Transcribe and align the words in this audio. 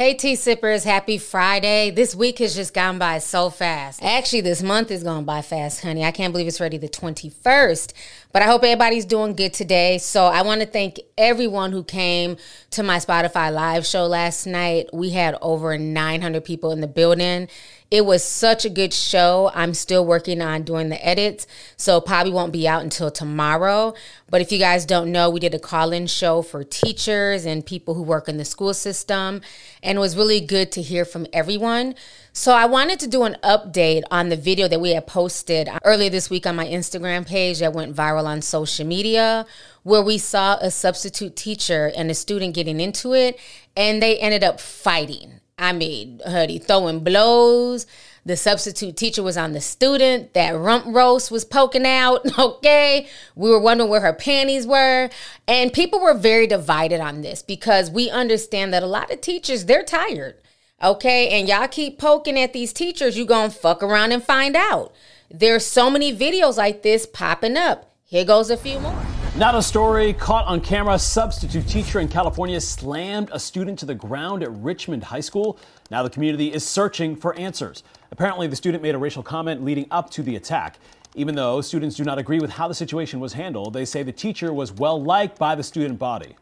Hey, 0.00 0.14
tea 0.14 0.34
sippers, 0.34 0.84
happy 0.84 1.18
Friday. 1.18 1.90
This 1.90 2.14
week 2.14 2.38
has 2.38 2.54
just 2.54 2.72
gone 2.72 2.98
by 2.98 3.18
so 3.18 3.50
fast. 3.50 4.02
Actually, 4.02 4.40
this 4.40 4.62
month 4.62 4.90
is 4.90 5.02
gone 5.02 5.26
by 5.26 5.42
fast, 5.42 5.82
honey. 5.82 6.06
I 6.06 6.10
can't 6.10 6.32
believe 6.32 6.48
it's 6.48 6.58
already 6.58 6.78
the 6.78 6.88
21st. 6.88 7.92
But 8.32 8.42
I 8.42 8.46
hope 8.46 8.62
everybody's 8.62 9.04
doing 9.04 9.34
good 9.34 9.52
today. 9.52 9.98
So 9.98 10.26
I 10.26 10.42
want 10.42 10.60
to 10.60 10.66
thank 10.66 11.00
everyone 11.18 11.72
who 11.72 11.82
came 11.82 12.36
to 12.70 12.82
my 12.82 12.98
Spotify 12.98 13.52
live 13.52 13.84
show 13.84 14.06
last 14.06 14.46
night. 14.46 14.88
We 14.92 15.10
had 15.10 15.36
over 15.42 15.76
900 15.76 16.44
people 16.44 16.70
in 16.70 16.80
the 16.80 16.86
building. 16.86 17.48
It 17.90 18.06
was 18.06 18.22
such 18.22 18.64
a 18.64 18.70
good 18.70 18.94
show. 18.94 19.50
I'm 19.52 19.74
still 19.74 20.06
working 20.06 20.40
on 20.40 20.62
doing 20.62 20.90
the 20.90 21.04
edits, 21.04 21.48
so 21.76 22.00
probably 22.00 22.32
won't 22.32 22.52
be 22.52 22.68
out 22.68 22.82
until 22.82 23.10
tomorrow. 23.10 23.94
But 24.28 24.40
if 24.40 24.52
you 24.52 24.60
guys 24.60 24.86
don't 24.86 25.10
know, 25.10 25.28
we 25.28 25.40
did 25.40 25.54
a 25.54 25.58
call 25.58 25.90
in 25.90 26.06
show 26.06 26.42
for 26.42 26.62
teachers 26.62 27.44
and 27.44 27.66
people 27.66 27.94
who 27.94 28.02
work 28.02 28.28
in 28.28 28.36
the 28.36 28.44
school 28.44 28.74
system, 28.74 29.40
and 29.82 29.98
it 29.98 30.00
was 30.00 30.16
really 30.16 30.40
good 30.40 30.70
to 30.72 30.82
hear 30.82 31.04
from 31.04 31.26
everyone. 31.32 31.96
So 32.32 32.52
I 32.52 32.66
wanted 32.66 33.00
to 33.00 33.08
do 33.08 33.24
an 33.24 33.36
update 33.42 34.02
on 34.10 34.28
the 34.28 34.36
video 34.36 34.68
that 34.68 34.80
we 34.80 34.90
had 34.90 35.08
posted 35.08 35.68
earlier 35.84 36.10
this 36.10 36.30
week 36.30 36.46
on 36.46 36.54
my 36.54 36.66
Instagram 36.66 37.26
page 37.26 37.58
that 37.58 37.72
went 37.72 37.96
viral 37.96 38.24
on 38.24 38.40
social 38.40 38.86
media, 38.86 39.46
where 39.82 40.02
we 40.02 40.16
saw 40.16 40.56
a 40.60 40.70
substitute 40.70 41.34
teacher 41.34 41.90
and 41.96 42.08
a 42.08 42.14
student 42.14 42.54
getting 42.54 42.78
into 42.78 43.14
it, 43.14 43.36
and 43.76 44.00
they 44.00 44.16
ended 44.18 44.44
up 44.44 44.60
fighting. 44.60 45.40
I 45.58 45.72
mean, 45.72 46.20
honey, 46.24 46.58
throwing 46.58 47.00
blows. 47.02 47.86
The 48.24 48.36
substitute 48.36 48.96
teacher 48.96 49.24
was 49.24 49.36
on 49.36 49.52
the 49.52 49.60
student. 49.60 50.32
That 50.34 50.56
rump 50.56 50.84
roast 50.86 51.30
was 51.30 51.44
poking 51.44 51.86
out. 51.86 52.20
Okay. 52.38 53.08
We 53.34 53.50
were 53.50 53.60
wondering 53.60 53.90
where 53.90 54.00
her 54.00 54.12
panties 54.12 54.66
were. 54.66 55.10
And 55.48 55.72
people 55.72 56.00
were 56.00 56.14
very 56.14 56.46
divided 56.46 57.00
on 57.00 57.22
this 57.22 57.42
because 57.42 57.90
we 57.90 58.08
understand 58.08 58.72
that 58.72 58.82
a 58.82 58.86
lot 58.86 59.10
of 59.10 59.20
teachers, 59.20 59.66
they're 59.66 59.84
tired. 59.84 60.36
Okay. 60.82 61.28
And 61.28 61.48
y'all 61.48 61.68
keep 61.68 61.98
poking 61.98 62.38
at 62.38 62.52
these 62.52 62.72
teachers, 62.72 63.16
you 63.16 63.24
going 63.24 63.50
to 63.50 63.56
fuck 63.56 63.82
around 63.82 64.12
and 64.12 64.22
find 64.22 64.56
out. 64.56 64.94
There's 65.30 65.64
so 65.64 65.90
many 65.90 66.16
videos 66.16 66.56
like 66.56 66.82
this 66.82 67.06
popping 67.06 67.56
up. 67.56 67.94
Here 68.04 68.24
goes 68.24 68.50
a 68.50 68.56
few 68.56 68.80
more. 68.80 69.00
Not 69.36 69.54
a 69.54 69.62
story 69.62 70.12
caught 70.12 70.46
on 70.46 70.60
camera. 70.60 70.98
Substitute 70.98 71.68
teacher 71.68 72.00
in 72.00 72.08
California 72.08 72.60
slammed 72.60 73.30
a 73.32 73.38
student 73.38 73.78
to 73.78 73.86
the 73.86 73.94
ground 73.94 74.42
at 74.42 74.50
Richmond 74.50 75.04
High 75.04 75.20
School. 75.20 75.58
Now 75.90 76.02
the 76.02 76.10
community 76.10 76.52
is 76.52 76.66
searching 76.66 77.14
for 77.14 77.38
answers. 77.38 77.84
Apparently, 78.10 78.48
the 78.48 78.56
student 78.56 78.82
made 78.82 78.96
a 78.96 78.98
racial 78.98 79.22
comment 79.22 79.64
leading 79.64 79.86
up 79.92 80.10
to 80.10 80.22
the 80.22 80.34
attack. 80.34 80.80
Even 81.14 81.36
though 81.36 81.60
students 81.60 81.94
do 81.94 82.02
not 82.02 82.18
agree 82.18 82.40
with 82.40 82.50
how 82.50 82.66
the 82.66 82.74
situation 82.74 83.20
was 83.20 83.32
handled, 83.32 83.72
they 83.72 83.84
say 83.84 84.02
the 84.02 84.12
teacher 84.12 84.52
was 84.52 84.72
well 84.72 85.00
liked 85.00 85.38
by 85.38 85.54
the 85.54 85.62
student 85.62 85.98
body. 85.98 86.34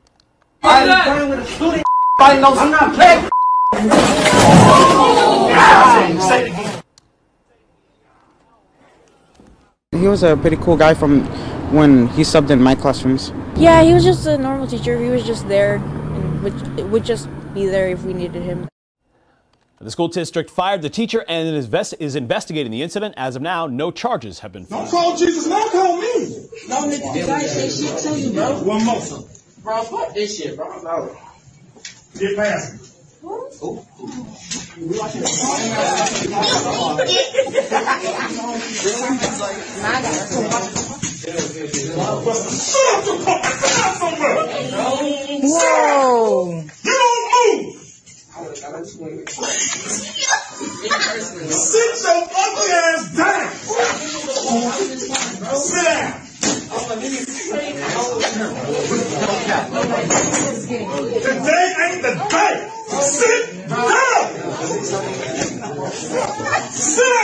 I'm 0.62 1.05
playing 1.05 1.28
with 1.28 1.41
a 1.41 1.47
student. 1.47 1.83
I 2.20 2.41
know 2.41 2.55
I'm 2.55 2.70
not 2.70 2.95
playing. 2.95 3.28
He 3.70 3.77
was 10.06 10.22
a 10.22 10.36
pretty 10.36 10.56
cool 10.56 10.77
guy 10.77 10.94
from 10.94 11.24
when 11.73 12.06
he 12.08 12.23
subbed 12.23 12.51
in 12.51 12.62
my 12.62 12.74
classrooms. 12.74 13.33
Yeah, 13.56 13.83
he 13.83 13.92
was 13.92 14.05
just 14.05 14.27
a 14.27 14.39
normal 14.39 14.67
teacher. 14.67 14.98
He 14.98 15.11
was 15.11 15.27
just 15.27 15.46
there 15.48 15.77
and 15.77 16.42
would, 16.42 16.90
would 16.90 17.05
just 17.05 17.29
be 17.52 17.67
there 17.67 17.89
if 17.89 18.05
we 18.05 18.14
needed 18.14 18.42
him. 18.42 18.68
The 19.80 19.90
school 19.90 20.08
district 20.08 20.50
fired 20.50 20.83
the 20.83 20.90
teacher 20.90 21.24
and 21.29 21.55
is, 21.55 21.67
invest- 21.67 21.95
is 22.00 22.17
investigating 22.17 22.73
the 22.73 22.83
incident. 22.83 23.14
As 23.17 23.36
of 23.36 23.42
now, 23.42 23.67
no 23.67 23.90
charges 23.90 24.39
have 24.40 24.52
been 24.52 24.64
filed. 24.64 24.85
Don't 24.85 24.90
filed. 24.90 25.05
call 25.08 25.17
Jesus, 25.18 25.46
man, 25.46 25.68
call 25.70 25.96
me. 25.98 26.46
No 26.68 26.86
nigga, 26.86 27.14
this 27.14 27.27
guy 27.27 27.42
say 27.42 27.68
shit 27.68 27.98
to 27.98 28.18
you, 28.18 28.33
bro. 28.33 28.62
One 28.62 28.85
more. 28.85 29.00
Bro, 29.62 29.83
fuck 29.83 30.14
this 30.14 30.39
shit, 30.39 30.56
bro. 30.56 30.83
No. 30.83 31.14
Get 32.18 32.36
past 32.36 32.74
me. 32.74 32.80
Whoa! 45.40 46.64
You 46.84 46.94
don't 46.96 47.24
move. 47.34 47.77
Sit 51.50 51.92
your 52.05 52.22
ugly 52.34 52.70
ass 52.72 53.05
down. 53.14 53.48
Sit 55.55 55.84
down. 55.84 56.12
Today 61.20 61.67
ain't 61.84 62.02
the 62.02 62.12
day. 62.30 62.77
Sit 63.01 63.69
down. 63.69 63.89
Sit 66.70 67.19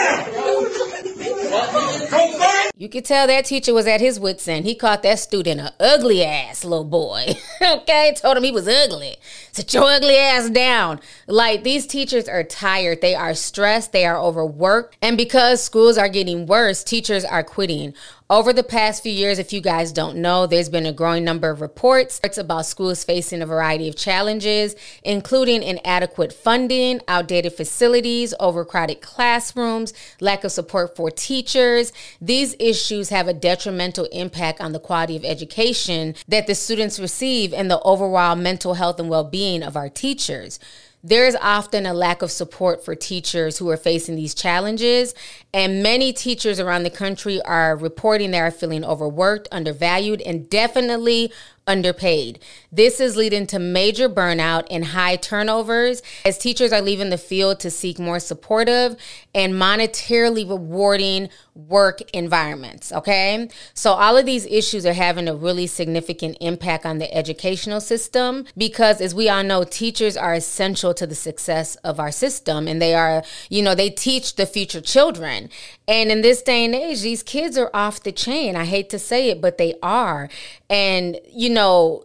You 2.76 2.88
could 2.88 3.04
tell 3.04 3.26
that 3.28 3.44
teacher 3.46 3.72
was 3.72 3.86
at 3.86 4.00
his 4.00 4.20
wits' 4.20 4.46
end. 4.46 4.64
He 4.64 4.74
caught 4.74 5.02
that 5.04 5.18
student 5.18 5.60
a 5.60 5.72
ugly 5.80 6.24
ass 6.24 6.64
little 6.64 6.84
boy. 6.84 7.34
okay, 7.62 8.14
told 8.20 8.36
him 8.36 8.42
he 8.42 8.50
was 8.50 8.68
ugly. 8.68 9.16
Sit 9.52 9.72
your 9.72 9.84
ugly 9.84 10.16
ass 10.16 10.50
down. 10.50 11.00
Like 11.26 11.64
these 11.64 11.86
teachers 11.86 12.28
are 12.28 12.44
tired. 12.44 13.00
They 13.00 13.14
are 13.14 13.34
stressed. 13.34 13.92
They 13.92 14.04
are 14.04 14.18
overworked. 14.18 14.98
And 15.00 15.16
because 15.16 15.62
schools 15.62 15.96
are 15.96 16.08
getting 16.08 16.46
worse, 16.46 16.84
teachers 16.84 17.24
are 17.24 17.42
quitting. 17.42 17.94
Over 18.30 18.54
the 18.54 18.62
past 18.62 19.02
few 19.02 19.12
years, 19.12 19.38
if 19.38 19.52
you 19.52 19.60
guys 19.60 19.92
don't 19.92 20.16
know, 20.16 20.46
there's 20.46 20.70
been 20.70 20.86
a 20.86 20.94
growing 20.94 21.24
number 21.24 21.50
of 21.50 21.60
reports 21.60 22.22
about 22.38 22.64
schools 22.64 23.04
facing 23.04 23.42
a 23.42 23.46
variety 23.46 23.86
of 23.86 23.96
challenges, 23.96 24.74
including 25.02 25.62
inadequate 25.62 26.32
funding, 26.32 27.02
outdated 27.06 27.52
facilities, 27.52 28.32
overcrowded 28.40 29.02
classrooms, 29.02 29.92
lack 30.22 30.42
of 30.42 30.52
support 30.52 30.96
for 30.96 31.10
teachers. 31.10 31.92
These 32.18 32.56
issues 32.58 33.10
have 33.10 33.28
a 33.28 33.34
detrimental 33.34 34.06
impact 34.06 34.58
on 34.58 34.72
the 34.72 34.80
quality 34.80 35.16
of 35.16 35.24
education 35.26 36.14
that 36.26 36.46
the 36.46 36.54
students 36.54 36.98
receive 36.98 37.52
and 37.52 37.70
the 37.70 37.82
overall 37.82 38.36
mental 38.36 38.72
health 38.72 38.98
and 38.98 39.10
well 39.10 39.24
being 39.24 39.62
of 39.62 39.76
our 39.76 39.90
teachers. 39.90 40.58
There 41.06 41.26
is 41.26 41.36
often 41.38 41.84
a 41.84 41.92
lack 41.92 42.22
of 42.22 42.30
support 42.30 42.82
for 42.82 42.94
teachers 42.94 43.58
who 43.58 43.68
are 43.68 43.76
facing 43.76 44.16
these 44.16 44.34
challenges, 44.34 45.14
and 45.52 45.82
many 45.82 46.14
teachers 46.14 46.58
around 46.58 46.84
the 46.84 46.90
country 46.90 47.42
are 47.42 47.76
reporting 47.76 48.30
they 48.30 48.40
are 48.40 48.50
feeling 48.50 48.86
overworked, 48.86 49.46
undervalued, 49.52 50.22
and 50.22 50.48
definitely 50.48 51.30
underpaid. 51.66 52.38
This 52.70 53.00
is 53.00 53.16
leading 53.16 53.46
to 53.48 53.58
major 53.58 54.08
burnout 54.08 54.66
and 54.70 54.86
high 54.86 55.16
turnovers 55.16 56.02
as 56.24 56.38
teachers 56.38 56.72
are 56.72 56.82
leaving 56.82 57.10
the 57.10 57.18
field 57.18 57.60
to 57.60 57.70
seek 57.70 57.98
more 57.98 58.20
supportive 58.20 58.96
and 59.34 59.54
monetarily 59.54 60.48
rewarding 60.48 61.28
work 61.54 62.00
environments. 62.12 62.92
Okay. 62.92 63.48
So, 63.74 63.92
all 63.92 64.16
of 64.16 64.26
these 64.26 64.44
issues 64.46 64.84
are 64.84 64.92
having 64.92 65.28
a 65.28 65.34
really 65.34 65.66
significant 65.66 66.36
impact 66.40 66.84
on 66.84 66.98
the 66.98 67.12
educational 67.14 67.80
system 67.80 68.44
because, 68.56 69.00
as 69.00 69.14
we 69.14 69.28
all 69.28 69.44
know, 69.44 69.64
teachers 69.64 70.16
are 70.16 70.34
essential 70.34 70.92
to 70.94 71.06
the 71.06 71.14
success 71.14 71.76
of 71.76 72.00
our 72.00 72.10
system 72.10 72.66
and 72.66 72.82
they 72.82 72.94
are, 72.94 73.22
you 73.48 73.62
know, 73.62 73.74
they 73.74 73.90
teach 73.90 74.34
the 74.34 74.46
future 74.46 74.80
children. 74.80 75.48
And 75.86 76.10
in 76.10 76.22
this 76.22 76.42
day 76.42 76.64
and 76.64 76.74
age, 76.74 77.02
these 77.02 77.22
kids 77.22 77.56
are 77.56 77.70
off 77.72 78.02
the 78.02 78.12
chain. 78.12 78.56
I 78.56 78.64
hate 78.64 78.90
to 78.90 78.98
say 78.98 79.28
it, 79.28 79.40
but 79.40 79.58
they 79.58 79.74
are. 79.82 80.28
And, 80.68 81.20
you 81.30 81.50
know, 81.50 81.53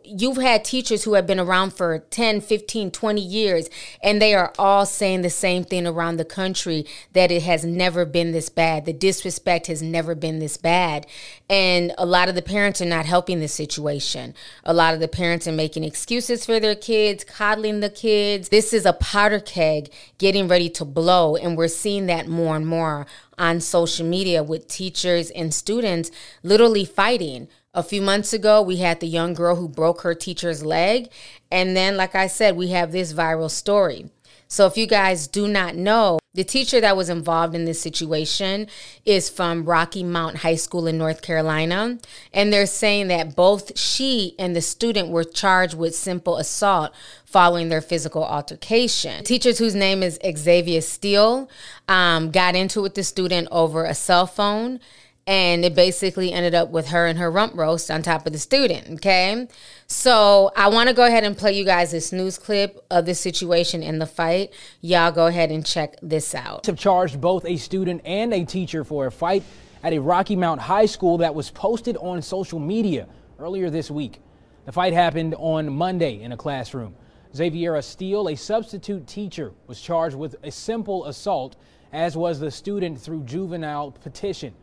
you've 0.04 0.38
had 0.38 0.66
teachers 0.66 1.04
who 1.04 1.14
have 1.14 1.28
been 1.28 1.40
around 1.40 1.74
for 1.74 2.00
10, 2.00 2.42
15, 2.42 2.92
20 2.92 3.22
years, 3.22 3.70
and 4.04 4.22
they 4.22 4.34
are 4.34 4.54
all 4.58 4.86
saying 4.86 5.22
the 5.22 5.30
same 5.30 5.64
thing 5.64 5.86
around 5.86 6.18
the 6.18 6.26
country 6.26 6.86
that 7.14 7.32
it 7.32 7.44
has 7.44 7.64
never 7.64 8.06
been 8.06 8.32
this 8.32 8.50
bad. 8.50 8.86
The 8.86 8.94
disrespect 8.94 9.68
has 9.68 9.82
never 9.82 10.16
been 10.16 10.40
this 10.40 10.58
bad. 10.58 11.08
And 11.50 11.94
a 11.98 12.06
lot 12.06 12.30
of 12.30 12.36
the 12.36 12.42
parents 12.42 12.82
are 12.82 12.86
not 12.86 13.06
helping 13.06 13.40
the 13.40 13.48
situation. 13.48 14.34
A 14.64 14.74
lot 14.74 14.94
of 14.94 15.00
the 15.00 15.08
parents 15.08 15.48
are 15.48 15.52
making 15.52 15.84
excuses 15.84 16.46
for 16.46 16.60
their 16.60 16.76
kids, 16.76 17.24
coddling 17.24 17.80
the 17.80 17.90
kids. 17.90 18.50
This 18.50 18.74
is 18.74 18.86
a 18.86 18.94
powder 18.94 19.40
keg 19.40 19.92
getting 20.18 20.48
ready 20.48 20.70
to 20.70 20.86
blow, 20.86 21.36
and 21.36 21.58
we're 21.58 21.68
seeing 21.68 22.06
that 22.08 22.28
more 22.28 22.56
and 22.56 22.68
more 22.68 23.08
on 23.38 23.62
social 23.62 24.06
media 24.06 24.44
with 24.44 24.68
teachers 24.68 25.32
and 25.32 25.54
students 25.54 26.12
literally 26.44 26.86
fighting. 26.86 27.48
A 27.74 27.84
few 27.84 28.02
months 28.02 28.34
ago, 28.34 28.64
we 28.64 28.78
had 28.78 29.00
the 29.00 29.08
young 29.08 29.36
girl 29.36 29.56
who 29.56 29.70
broke 29.70 30.02
her 30.02 30.16
teacher's 30.16 30.66
leg. 30.66 31.10
And 31.52 31.78
then, 31.78 31.98
like 31.98 32.16
I 32.16 32.26
said, 32.26 32.58
we 32.58 32.70
have 32.70 32.92
this 32.92 33.14
viral 33.14 33.52
story. 33.52 34.10
So 34.48 34.66
if 34.66 34.76
you 34.76 34.88
guys 34.88 35.28
do 35.28 35.48
not 35.48 35.76
know, 35.76 36.18
the 36.34 36.44
teacher 36.44 36.82
that 36.82 36.98
was 36.98 37.10
involved 37.10 37.54
in 37.54 37.66
this 37.66 37.80
situation 37.80 38.66
is 39.06 39.30
from 39.30 39.66
Rocky 39.66 40.04
Mount 40.04 40.38
High 40.38 40.56
School 40.56 40.88
in 40.88 40.98
North 40.98 41.22
Carolina. 41.22 42.00
And 42.34 42.52
they're 42.52 42.66
saying 42.66 43.10
that 43.10 43.36
both 43.36 43.78
she 43.78 44.34
and 44.40 44.56
the 44.56 44.62
student 44.62 45.10
were 45.10 45.24
charged 45.24 45.76
with 45.76 45.96
simple 45.96 46.38
assault 46.38 46.92
following 47.24 47.70
their 47.70 47.82
physical 47.82 48.24
altercation. 48.24 49.24
Teachers 49.24 49.60
whose 49.60 49.76
name 49.76 50.02
is 50.02 50.20
Xavier 50.36 50.82
Steele 50.82 51.48
um, 51.88 52.32
got 52.32 52.56
into 52.56 52.80
it 52.80 52.84
with 52.84 52.96
the 52.96 53.04
student 53.04 53.48
over 53.52 53.86
a 53.86 53.94
cell 53.94 54.26
phone 54.26 54.80
and 55.30 55.64
it 55.64 55.76
basically 55.76 56.34
ended 56.34 56.56
up 56.56 56.72
with 56.72 56.88
her 56.88 57.06
and 57.06 57.20
her 57.20 57.30
rump 57.30 57.56
roast 57.56 57.92
on 57.92 58.02
top 58.02 58.26
of 58.26 58.34
the 58.34 58.40
student. 58.40 58.96
Okay. 58.96 59.48
So 59.86 60.50
I 60.56 60.70
want 60.70 60.90
to 60.90 60.96
go 60.96 61.06
ahead 61.06 61.24
and 61.24 61.38
play 61.38 61.54
you 61.54 61.64
guys 61.64 61.92
this 61.92 62.12
news 62.12 62.40
clip 62.40 62.84
of 62.90 63.06
this 63.06 63.20
situation 63.20 63.84
in 63.84 64.00
the 64.00 64.08
fight. 64.08 64.52
Y'all 64.82 65.12
go 65.12 65.28
ahead 65.28 65.52
and 65.52 65.64
check 65.64 65.98
this 66.02 66.34
out. 66.34 66.66
Have 66.66 66.80
charged 66.80 67.22
both 67.22 67.46
a 67.46 67.58
student 67.58 68.02
and 68.06 68.34
a 68.34 68.44
teacher 68.44 68.84
for 68.84 69.06
a 69.06 69.12
fight 69.12 69.44
at 69.84 69.94
a 69.94 70.00
Rocky 70.00 70.36
Mount 70.36 70.62
High 70.62 70.88
School 70.88 71.20
that 71.20 71.36
was 71.36 71.52
posted 71.52 71.96
on 71.98 72.24
social 72.24 72.58
media 72.58 73.08
earlier 73.38 73.70
this 73.70 73.92
week. 73.92 74.22
The 74.66 74.72
fight 74.72 74.94
happened 74.94 75.36
on 75.38 75.72
Monday 75.72 76.24
in 76.24 76.32
a 76.32 76.38
classroom. 76.38 76.96
Xaviera 77.36 77.84
Steele, 77.84 78.30
a 78.30 78.36
substitute 78.36 79.06
teacher, 79.06 79.52
was 79.68 79.80
charged 79.80 80.16
with 80.16 80.38
a 80.42 80.50
simple 80.50 81.06
assault, 81.06 81.56
as 81.94 82.18
was 82.18 82.40
the 82.40 82.50
student 82.50 83.00
through 83.00 83.26
juvenile 83.26 83.92
petition. 83.92 84.56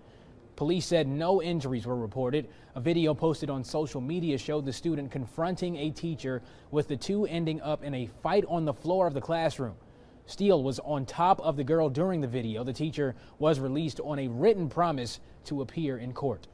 Police 0.57 0.87
said 0.87 1.07
no 1.07 1.43
injuries 1.43 1.87
were 1.87 1.97
reported. 1.97 2.49
A 2.75 2.81
video 2.81 3.13
posted 3.13 3.51
on 3.51 3.63
social 3.63 4.01
media 4.01 4.39
showed 4.39 4.65
the 4.65 4.73
student 4.73 5.11
confronting 5.11 5.77
a 5.77 5.91
teacher, 5.91 6.43
with 6.71 6.89
the 6.89 6.97
two 6.97 7.27
ending 7.27 7.61
up 7.61 7.85
in 7.85 7.95
a 7.95 8.09
fight 8.23 8.45
on 8.49 8.65
the 8.65 8.73
floor 8.73 9.07
of 9.07 9.13
the 9.13 9.21
classroom. 9.21 9.75
Steele 10.25 10.63
was 10.63 10.81
on 10.81 11.05
top 11.05 11.41
of 11.41 11.57
the 11.57 11.65
girl 11.65 11.91
during 11.91 12.23
the 12.23 12.27
video. 12.27 12.65
The 12.65 12.73
teacher 12.73 13.15
was 13.39 13.61
released 13.61 14.01
on 14.01 14.19
a 14.19 14.29
written 14.29 14.69
promise 14.69 15.21
to 15.45 15.61
appear 15.61 15.99
in 15.99 16.15
court. 16.15 16.49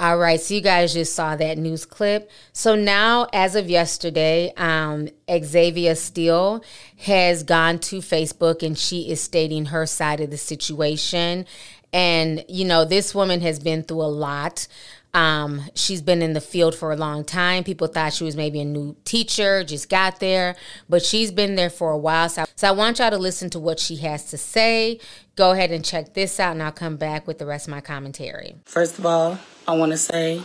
All 0.00 0.16
right, 0.16 0.40
so 0.40 0.54
you 0.54 0.62
guys 0.62 0.94
just 0.94 1.14
saw 1.14 1.36
that 1.36 1.58
news 1.58 1.84
clip. 1.84 2.30
So 2.54 2.74
now, 2.74 3.26
as 3.34 3.54
of 3.54 3.68
yesterday, 3.68 4.50
um, 4.56 5.08
Xavier 5.30 5.94
Steele 5.94 6.64
has 7.00 7.42
gone 7.42 7.80
to 7.80 7.96
Facebook 7.98 8.62
and 8.62 8.78
she 8.78 9.10
is 9.10 9.20
stating 9.20 9.66
her 9.66 9.84
side 9.84 10.22
of 10.22 10.30
the 10.30 10.38
situation. 10.38 11.44
And, 11.92 12.44
you 12.48 12.64
know, 12.64 12.84
this 12.84 13.14
woman 13.14 13.40
has 13.40 13.58
been 13.58 13.82
through 13.82 14.02
a 14.02 14.12
lot. 14.12 14.68
Um, 15.12 15.62
she's 15.74 16.02
been 16.02 16.22
in 16.22 16.34
the 16.34 16.40
field 16.40 16.74
for 16.74 16.92
a 16.92 16.96
long 16.96 17.24
time. 17.24 17.64
People 17.64 17.88
thought 17.88 18.12
she 18.12 18.22
was 18.22 18.36
maybe 18.36 18.60
a 18.60 18.64
new 18.64 18.94
teacher, 19.04 19.64
just 19.64 19.88
got 19.88 20.20
there, 20.20 20.54
but 20.88 21.04
she's 21.04 21.32
been 21.32 21.56
there 21.56 21.70
for 21.70 21.90
a 21.90 21.98
while. 21.98 22.28
So, 22.28 22.44
so 22.54 22.68
I 22.68 22.70
want 22.70 23.00
y'all 23.00 23.10
to 23.10 23.18
listen 23.18 23.50
to 23.50 23.58
what 23.58 23.80
she 23.80 23.96
has 23.96 24.30
to 24.30 24.38
say. 24.38 25.00
Go 25.34 25.50
ahead 25.50 25.72
and 25.72 25.84
check 25.84 26.14
this 26.14 26.38
out, 26.38 26.52
and 26.52 26.62
I'll 26.62 26.70
come 26.70 26.96
back 26.96 27.26
with 27.26 27.38
the 27.38 27.46
rest 27.46 27.66
of 27.66 27.72
my 27.72 27.80
commentary. 27.80 28.54
First 28.66 28.98
of 28.98 29.06
all, 29.06 29.38
I 29.66 29.76
want 29.76 29.90
to 29.92 29.98
say 29.98 30.42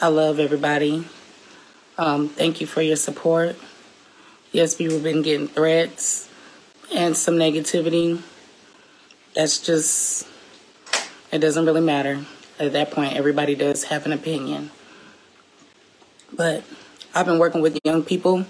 I 0.00 0.08
love 0.08 0.38
everybody. 0.40 1.06
Um, 1.98 2.30
thank 2.30 2.60
you 2.62 2.66
for 2.66 2.80
your 2.80 2.96
support. 2.96 3.56
Yes, 4.50 4.74
people 4.74 4.94
have 4.94 5.02
been 5.02 5.22
getting 5.22 5.46
threats 5.46 6.28
and 6.94 7.16
some 7.16 7.36
negativity 7.36 8.22
that's 9.34 9.58
just, 9.58 10.26
it 11.30 11.38
doesn't 11.38 11.64
really 11.64 11.80
matter. 11.80 12.24
At 12.58 12.72
that 12.72 12.90
point, 12.90 13.14
everybody 13.14 13.54
does 13.54 13.84
have 13.84 14.06
an 14.06 14.12
opinion. 14.12 14.70
But 16.32 16.64
I've 17.14 17.26
been 17.26 17.38
working 17.38 17.60
with 17.60 17.78
young 17.84 18.04
people 18.04 18.44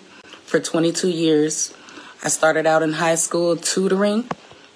for 0.45 0.61
22 0.61 1.09
years. 1.09 1.75
I 2.23 2.29
started 2.29 2.67
out 2.67 2.83
in 2.83 2.93
high 2.93 3.17
school 3.17 3.57
tutoring 3.57 4.29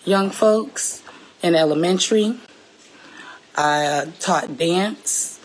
young 0.04 0.30
folks 0.30 1.02
in 1.42 1.54
elementary. 1.54 2.38
I 3.56 3.86
uh, 3.86 4.06
taught 4.20 4.56
dance, 4.56 5.40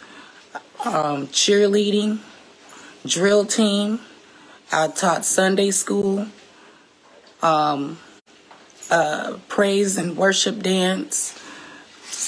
um, 0.86 1.28
cheerleading, 1.28 2.20
drill 3.06 3.46
team. 3.46 4.00
I 4.72 4.88
taught 4.88 5.26
Sunday 5.26 5.72
school. 5.72 6.28
Um, 7.42 7.98
uh, 8.92 9.38
praise 9.48 9.98
and 9.98 10.18
worship 10.18 10.62
dance. 10.62 11.38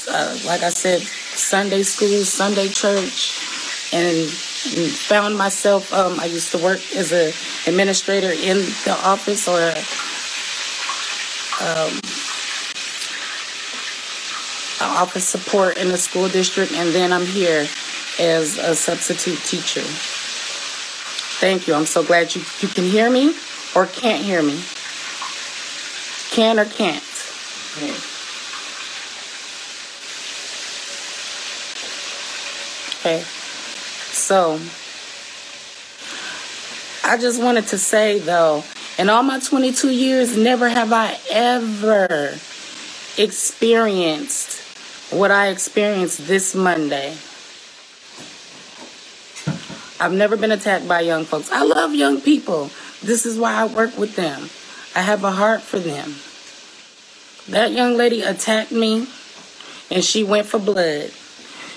Uh, 0.09 0.37
like 0.45 0.63
I 0.63 0.69
said, 0.69 1.01
Sunday 1.01 1.83
school, 1.83 2.23
Sunday 2.23 2.69
church, 2.69 3.37
and, 3.93 4.07
and 4.07 4.91
found 4.91 5.37
myself. 5.37 5.93
Um, 5.93 6.19
I 6.19 6.25
used 6.25 6.51
to 6.53 6.57
work 6.57 6.79
as 6.95 7.11
an 7.11 7.33
administrator 7.67 8.31
in 8.31 8.57
the 8.85 8.97
office 9.03 9.47
or 9.47 9.61
um, 11.61 11.99
office 14.97 15.27
support 15.27 15.77
in 15.77 15.89
the 15.89 15.97
school 15.97 16.27
district, 16.27 16.71
and 16.71 16.93
then 16.93 17.13
I'm 17.13 17.25
here 17.25 17.67
as 18.19 18.57
a 18.57 18.75
substitute 18.75 19.39
teacher. 19.39 19.81
Thank 21.39 21.67
you. 21.67 21.73
I'm 21.73 21.85
so 21.85 22.03
glad 22.03 22.33
you, 22.35 22.41
you 22.61 22.67
can 22.69 22.85
hear 22.85 23.09
me 23.09 23.35
or 23.75 23.85
can't 23.85 24.23
hear 24.23 24.41
me. 24.41 24.61
Can 26.33 26.59
or 26.59 26.65
can't? 26.65 27.03
Okay. 32.97 33.21
So, 34.09 34.59
I 37.03 37.17
just 37.17 37.39
wanted 37.39 37.67
to 37.67 37.77
say 37.77 38.17
though, 38.17 38.63
in 38.97 39.09
all 39.09 39.21
my 39.21 39.39
22 39.41 39.91
years, 39.91 40.35
never 40.35 40.69
have 40.69 40.91
I 40.91 41.19
ever 41.29 42.33
experienced 43.19 44.59
what 45.11 45.29
I 45.29 45.49
experienced 45.49 46.25
this 46.25 46.55
Monday. 46.55 47.15
I've 49.99 50.13
never 50.13 50.35
been 50.35 50.51
attacked 50.51 50.87
by 50.87 51.01
young 51.01 51.25
folks. 51.25 51.51
I 51.51 51.61
love 51.61 51.93
young 51.93 52.21
people. 52.21 52.71
This 53.03 53.27
is 53.27 53.37
why 53.37 53.53
I 53.53 53.65
work 53.67 53.95
with 53.99 54.15
them. 54.15 54.49
I 54.95 55.01
have 55.01 55.23
a 55.23 55.31
heart 55.31 55.61
for 55.61 55.79
them. 55.79 56.15
That 57.49 57.71
young 57.71 57.97
lady 57.97 58.21
attacked 58.21 58.71
me 58.71 59.07
and 59.89 60.03
she 60.03 60.23
went 60.23 60.47
for 60.47 60.59
blood. 60.59 61.11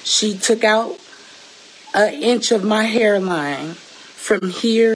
She 0.05 0.37
took 0.37 0.65
out 0.65 0.99
an 1.95 2.15
inch 2.15 2.53
of 2.53 2.63
my 2.63 2.85
hairline 2.85 3.75
from 3.75 4.51
here 4.51 4.95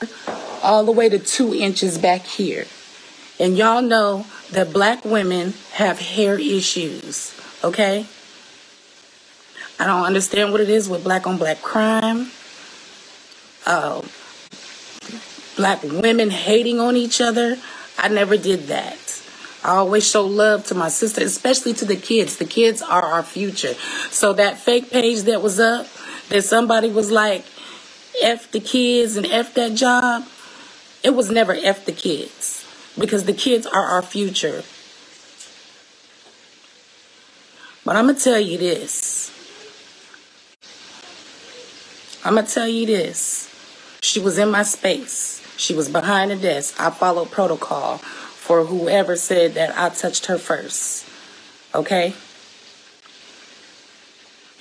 all 0.63 0.85
the 0.85 0.93
way 0.93 1.09
to 1.09 1.19
two 1.19 1.55
inches 1.55 1.99
back 1.99 2.23
here. 2.23 2.67
And 3.39 3.57
y'all 3.57 3.83
know 3.83 4.27
that 4.51 4.73
black 4.73 5.05
women 5.05 5.55
have 5.73 5.99
hair 5.99 6.39
issues, 6.39 7.35
okay? 7.65 8.07
I 9.79 9.87
don't 9.87 10.05
understand 10.05 10.53
what 10.53 10.61
it 10.61 10.69
is 10.69 10.91
with 10.91 11.03
black 11.03 11.27
on 11.27 11.39
black 11.39 11.63
crime. 11.63 12.31
Uh, 13.65 14.03
black 15.57 15.83
women 15.83 16.29
hating 16.29 16.81
on 16.81 16.97
each 16.97 17.21
other. 17.21 17.57
I 18.01 18.09
never 18.09 18.37
did 18.39 18.69
that. 18.69 19.23
I 19.63 19.77
always 19.77 20.09
show 20.09 20.25
love 20.25 20.65
to 20.67 20.75
my 20.75 20.89
sister, 20.89 21.23
especially 21.23 21.75
to 21.75 21.85
the 21.85 21.97
kids. 21.97 22.39
The 22.39 22.47
kids 22.47 22.81
are 22.81 23.03
our 23.03 23.23
future. 23.23 23.75
So 24.11 24.33
that 24.33 24.59
fake 24.59 24.91
page 24.91 25.23
that 25.25 25.43
was 25.43 25.61
up, 25.61 25.87
that 26.31 26.43
somebody 26.43 26.89
was 26.89 27.11
like, 27.11 27.45
F 28.23 28.51
the 28.51 28.61
kids 28.61 29.17
and 29.17 29.27
F 29.27 29.53
that 29.55 29.75
job, 29.75 30.25
it 31.03 31.11
was 31.11 31.31
never 31.31 31.53
F 31.53 31.85
the 31.85 31.93
kids 31.93 32.67
because 32.99 33.25
the 33.25 33.35
kids 33.35 33.67
are 33.67 33.85
our 33.85 34.03
future. 34.03 34.65
But 37.85 37.97
I'm 37.97 38.07
going 38.07 38.17
to 38.17 38.23
tell 38.23 38.41
you 38.41 38.57
this. 38.57 39.31
I'm 42.25 42.35
going 42.35 42.47
to 42.47 42.53
tell 42.53 42.69
you 42.69 42.87
this. 42.87 43.47
She 44.03 44.21
was 44.21 44.39
in 44.39 44.51
my 44.51 44.63
space. 44.63 45.40
She 45.61 45.75
was 45.75 45.91
behind 45.91 46.31
the 46.31 46.37
desk. 46.37 46.81
I 46.81 46.89
followed 46.89 47.31
protocol 47.31 47.99
for 47.99 48.65
whoever 48.65 49.15
said 49.15 49.53
that 49.55 49.77
I 49.77 49.91
touched 49.91 50.25
her 50.27 50.39
first. 50.39 51.07
Okay? 51.75 52.15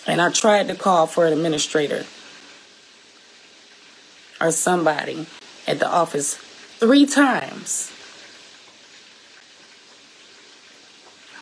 And 0.05 0.19
I 0.19 0.29
tried 0.29 0.67
to 0.67 0.75
call 0.75 1.07
for 1.07 1.25
an 1.25 1.31
administrator 1.31 2.05
or 4.41 4.51
somebody 4.51 5.25
at 5.65 5.79
the 5.79 5.87
office 5.87 6.35
three 6.35 7.05
times. 7.05 7.93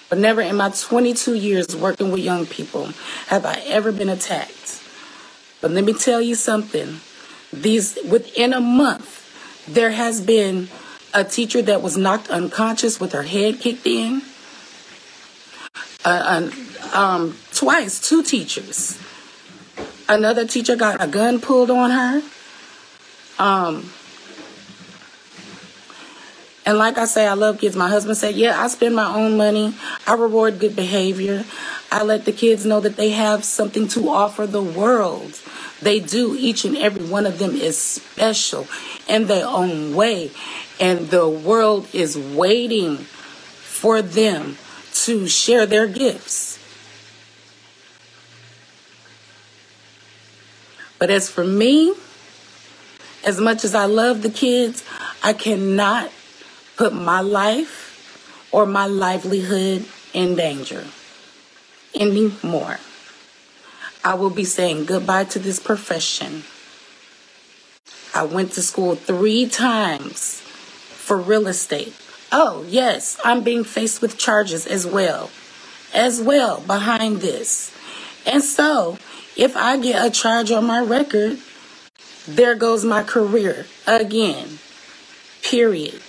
But 0.08 0.20
never 0.20 0.42
in 0.42 0.56
my 0.56 0.70
22 0.70 1.34
years 1.34 1.76
working 1.76 2.12
with 2.12 2.22
young 2.22 2.46
people 2.46 2.92
have 3.30 3.44
I 3.44 3.56
ever 3.66 3.92
been 3.92 4.10
attacked. 4.10 4.84
But 5.62 5.72
let 5.72 5.84
me 5.84 5.94
tell 5.94 6.22
you 6.22 6.36
something. 6.36 7.00
These 7.52 7.98
within 8.08 8.54
a 8.54 8.62
month 8.62 9.24
there 9.68 9.92
has 9.92 10.22
been 10.22 10.70
a 11.14 11.24
teacher 11.24 11.62
that 11.62 11.82
was 11.82 11.98
knocked 11.98 12.30
unconscious 12.30 13.00
with 13.00 13.12
her 13.14 13.24
head 13.24 13.60
kicked 13.60 13.86
in. 13.86 14.22
Uh, 16.06 16.50
um, 16.94 17.38
twice, 17.54 18.00
two 18.00 18.24
teachers. 18.24 19.00
Another 20.08 20.48
teacher 20.48 20.76
got 20.76 21.04
a 21.04 21.08
gun 21.08 21.42
pulled 21.42 21.70
on 21.70 21.92
her. 21.92 22.22
Um, 23.40 23.92
And 26.68 26.78
like 26.78 26.98
I 26.98 27.06
say, 27.06 27.26
I 27.26 27.34
love 27.34 27.62
kids. 27.62 27.78
My 27.78 27.88
husband 27.88 28.18
said, 28.18 28.36
yeah, 28.36 28.62
I 28.62 28.68
spend 28.68 28.94
my 28.94 29.16
own 29.16 29.38
money. 29.38 29.74
I 30.06 30.16
reward 30.16 30.60
good 30.60 30.76
behavior. 30.76 31.46
I 31.90 32.04
let 32.04 32.26
the 32.26 32.34
kids 32.34 32.66
know 32.66 32.82
that 32.82 32.98
they 32.98 33.12
have 33.12 33.46
something 33.46 33.88
to 33.90 34.10
offer 34.10 34.46
the 34.46 34.62
world. 34.62 35.40
They 35.82 36.02
do. 36.02 36.36
Each 36.38 36.66
and 36.66 36.76
every 36.76 37.06
one 37.06 37.26
of 37.26 37.40
them 37.40 37.52
is 37.52 37.80
special 37.80 38.68
in 39.08 39.28
their 39.28 39.48
own 39.48 39.96
way. 39.96 40.32
And 40.80 41.10
the 41.10 41.28
world 41.28 41.88
is 41.94 42.18
waiting 42.18 42.98
for 42.98 44.02
them 44.02 44.58
to 45.06 45.28
share 45.28 45.66
their 45.66 45.88
gifts. 45.88 46.60
But 51.00 51.10
as 51.10 51.30
for 51.30 51.44
me, 51.44 51.94
as 53.26 53.40
much 53.40 53.64
as 53.64 53.76
I 53.76 53.86
love 53.86 54.24
the 54.24 54.30
kids, 54.30 54.84
I 55.24 55.34
cannot 55.34 56.12
put 56.76 56.94
my 56.94 57.22
life 57.22 58.50
or 58.52 58.66
my 58.66 58.86
livelihood 58.86 59.86
in 60.14 60.36
danger 60.36 60.86
anymore. 61.94 62.80
I 64.04 64.14
will 64.14 64.30
be 64.30 64.46
saying 64.46 64.86
goodbye 64.86 65.26
to 65.26 65.40
this 65.40 65.60
profession. 65.60 66.44
I 68.14 68.24
went 68.24 68.54
to 68.54 68.62
school 68.62 68.96
three 68.96 69.48
times 69.48 70.42
for 70.42 71.18
real 71.18 71.48
estate. 71.48 71.94
Oh, 72.32 72.66
yes, 72.68 73.20
I'm 73.24 73.44
being 73.44 73.64
faced 73.64 74.02
with 74.02 74.18
charges 74.18 74.66
as 74.66 74.86
well, 74.86 75.30
as 75.94 76.22
well 76.22 76.62
behind 76.62 77.22
this. 77.22 77.74
And 78.26 78.44
so, 78.44 78.98
if 79.38 79.56
I 79.56 79.78
get 79.78 80.06
a 80.06 80.10
charge 80.10 80.52
on 80.52 80.66
my 80.66 80.82
record, 80.82 81.40
there 82.28 82.56
goes 82.56 82.84
my 82.84 83.04
career 83.04 83.66
again. 83.86 84.60
Period. 85.44 86.02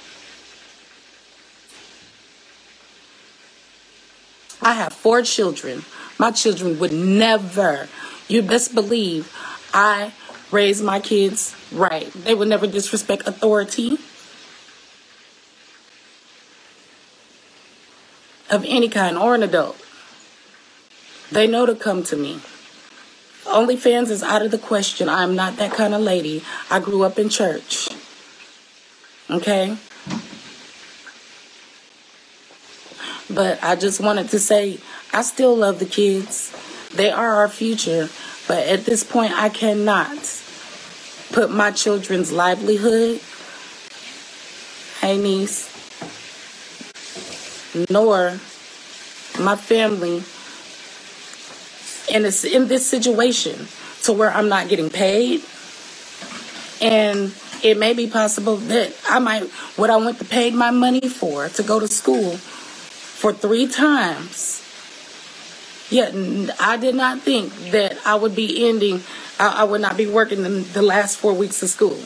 I 4.61 4.73
have 4.73 4.93
four 4.93 5.23
children. 5.23 5.85
My 6.19 6.33
children 6.33 6.79
would 6.81 6.93
never, 6.93 7.89
you 8.27 8.43
best 8.43 8.75
believe, 8.75 9.33
I 9.73 10.13
raise 10.51 10.83
my 10.83 11.01
kids 11.01 11.55
right. 11.73 12.11
They 12.13 12.35
would 12.35 12.49
never 12.49 12.67
disrespect 12.67 13.27
authority 13.27 13.99
of 18.51 18.65
any 18.67 18.89
kind 18.89 19.17
or 19.17 19.35
an 19.35 19.43
adult. 19.43 19.81
They 21.31 21.47
know 21.47 21.67
to 21.67 21.75
come 21.75 22.03
to 22.05 22.17
me. 22.17 22.41
OnlyFans 23.45 24.11
is 24.11 24.23
out 24.23 24.43
of 24.43 24.51
the 24.51 24.59
question. 24.59 25.09
I'm 25.09 25.35
not 25.35 25.57
that 25.57 25.73
kind 25.73 25.95
of 25.95 26.01
lady. 26.01 26.43
I 26.71 26.81
grew 26.81 27.03
up 27.03 27.19
in 27.19 27.29
church. 27.29 27.89
Okay? 29.31 29.77
But 33.31 33.63
I 33.63 33.77
just 33.77 34.01
wanted 34.01 34.31
to 34.31 34.39
say 34.39 34.79
I 35.13 35.23
still 35.23 35.55
love 35.57 35.79
the 35.79 35.87
kids. 35.87 36.53
They 36.95 37.11
are 37.11 37.35
our 37.35 37.49
future. 37.49 38.09
But 38.47 38.67
at 38.67 38.87
this 38.87 39.05
point, 39.05 39.33
I 39.33 39.51
cannot 39.51 40.38
put 41.33 41.51
my 41.51 41.71
children's 41.71 42.33
livelihood, 42.33 43.21
hey 45.01 45.19
niece, 45.19 45.69
nor 47.91 48.39
my 49.39 49.57
family 49.57 50.23
in 52.11 52.23
this 52.23 52.45
in 52.45 52.69
this 52.69 52.87
situation 52.87 53.69
to 54.03 54.13
where 54.13 54.31
I'm 54.31 54.49
not 54.49 54.69
getting 54.69 54.91
paid. 54.91 55.43
And 56.81 57.35
it 57.63 57.77
may 57.77 57.93
be 57.93 58.07
possible 58.07 58.57
that 58.57 58.97
I 59.09 59.19
might 59.19 59.45
what 59.77 59.91
I 59.91 59.97
went 59.97 60.19
to 60.19 60.25
pay 60.25 60.51
my 60.51 60.71
money 60.71 61.09
for 61.09 61.49
to 61.49 61.63
go 61.63 61.81
to 61.81 61.89
school 61.89 62.37
for 62.37 63.33
three 63.33 63.67
times. 63.67 64.63
Yet 65.91 66.15
I 66.61 66.77
did 66.77 66.95
not 66.95 67.21
think 67.21 67.53
that 67.71 67.99
I 68.07 68.15
would 68.15 68.37
be 68.37 68.69
ending 68.69 69.03
I, 69.39 69.63
I 69.63 69.65
would 69.65 69.81
not 69.81 69.97
be 69.97 70.07
working 70.07 70.43
the, 70.43 70.51
the 70.51 70.83
last 70.83 71.19
four 71.19 71.33
weeks 71.33 71.63
of 71.63 71.69
school. 71.69 71.99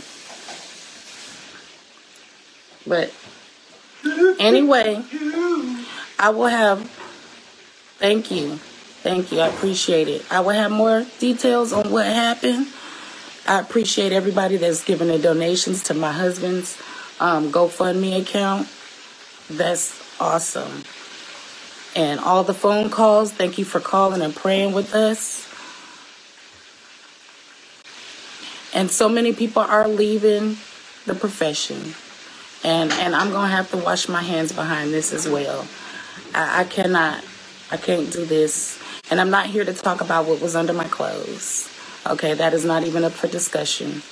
But 2.86 3.12
anyway, 4.38 5.02
I 6.18 6.30
will 6.30 6.46
have 6.46 6.90
thank 7.98 8.30
you. 8.30 8.56
Thank 9.02 9.32
you. 9.32 9.40
I 9.40 9.48
appreciate 9.48 10.08
it. 10.08 10.24
I 10.30 10.40
will 10.40 10.50
have 10.50 10.70
more 10.70 11.06
details 11.18 11.72
on 11.72 11.90
what 11.90 12.06
happened. 12.06 12.68
I 13.46 13.58
appreciate 13.58 14.12
everybody 14.12 14.56
that's 14.56 14.84
given 14.84 15.08
their 15.08 15.18
donations 15.18 15.82
to 15.84 15.94
my 15.94 16.12
husband's 16.12 16.80
um, 17.18 17.50
GoFundMe 17.50 18.20
account. 18.20 18.68
That's 19.50 20.00
awesome. 20.20 20.84
And 21.94 22.20
all 22.20 22.42
the 22.42 22.54
phone 22.54 22.90
calls, 22.90 23.32
thank 23.32 23.58
you 23.58 23.64
for 23.64 23.80
calling 23.80 24.22
and 24.22 24.34
praying 24.34 24.72
with 24.72 24.94
us. 24.94 25.48
And 28.74 28.90
so 28.90 29.08
many 29.08 29.34
people 29.34 29.62
are 29.62 29.86
leaving 29.86 30.56
the 31.04 31.14
profession. 31.14 31.94
And 32.64 32.92
and 32.92 33.14
I'm 33.14 33.30
gonna 33.30 33.48
have 33.52 33.70
to 33.72 33.76
wash 33.76 34.08
my 34.08 34.22
hands 34.22 34.52
behind 34.52 34.92
this 34.94 35.12
as 35.12 35.28
well. 35.28 35.66
I, 36.34 36.60
I 36.60 36.64
cannot 36.64 37.24
I 37.70 37.76
can't 37.76 38.10
do 38.10 38.24
this. 38.24 38.78
And 39.10 39.20
I'm 39.20 39.30
not 39.30 39.46
here 39.46 39.64
to 39.64 39.74
talk 39.74 40.00
about 40.00 40.26
what 40.26 40.40
was 40.40 40.56
under 40.56 40.72
my 40.72 40.88
clothes. 40.88 41.68
Okay, 42.06 42.34
that 42.34 42.54
is 42.54 42.64
not 42.64 42.84
even 42.84 43.04
up 43.04 43.12
for 43.12 43.28
discussion. 43.28 44.02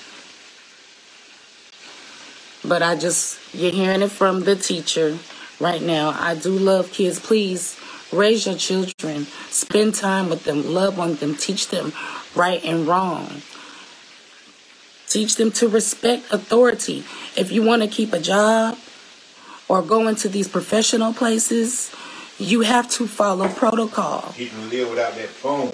But 2.62 2.82
I 2.82 2.96
just, 2.96 3.38
you're 3.54 3.72
hearing 3.72 4.02
it 4.02 4.10
from 4.10 4.44
the 4.44 4.54
teacher 4.56 5.18
right 5.60 5.82
now. 5.82 6.10
I 6.18 6.34
do 6.34 6.50
love 6.50 6.92
kids. 6.92 7.20
Please 7.20 7.78
raise 8.12 8.46
your 8.46 8.56
children, 8.56 9.26
spend 9.50 9.94
time 9.94 10.28
with 10.28 10.44
them, 10.44 10.74
love 10.74 10.98
on 10.98 11.14
them, 11.16 11.34
teach 11.34 11.68
them 11.68 11.92
right 12.34 12.64
and 12.64 12.86
wrong. 12.86 13.42
Teach 15.08 15.36
them 15.36 15.50
to 15.52 15.68
respect 15.68 16.32
authority. 16.32 17.04
If 17.36 17.50
you 17.50 17.62
want 17.62 17.82
to 17.82 17.88
keep 17.88 18.12
a 18.12 18.20
job 18.20 18.78
or 19.68 19.82
go 19.82 20.08
into 20.08 20.28
these 20.28 20.48
professional 20.48 21.12
places, 21.12 21.92
you 22.38 22.60
have 22.62 22.88
to 22.90 23.06
follow 23.06 23.48
protocol. 23.48 24.32
He 24.32 24.46
can 24.46 24.70
live 24.70 24.88
without 24.90 25.14
that 25.14 25.28
phone. 25.28 25.72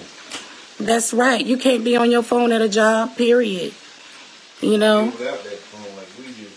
That's 0.79 1.13
right. 1.13 1.43
You 1.43 1.57
can't 1.57 1.83
be 1.83 1.95
on 1.95 2.11
your 2.11 2.23
phone 2.23 2.51
at 2.51 2.61
a 2.61 2.69
job, 2.69 3.15
period. 3.15 3.73
You 4.61 4.77
know? 4.77 5.05
Without 5.05 5.43
that 5.43 5.57
phone 5.57 5.95
like 5.95 6.07
we 6.17 6.33
do. 6.33 6.49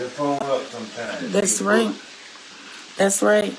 Your 0.00 0.08
phone 0.10 0.38
up 0.42 0.62
sometimes. 0.66 1.32
That's 1.32 1.60
right. 1.62 1.94
That's 2.96 3.22
right. 3.22 3.52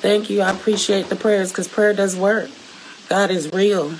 Thank 0.00 0.30
you. 0.30 0.40
I 0.40 0.50
appreciate 0.50 1.08
the 1.08 1.16
prayers 1.16 1.50
because 1.50 1.68
prayer 1.68 1.92
does 1.92 2.16
work. 2.16 2.50
God 3.08 3.30
is 3.30 3.52
real. 3.52 3.94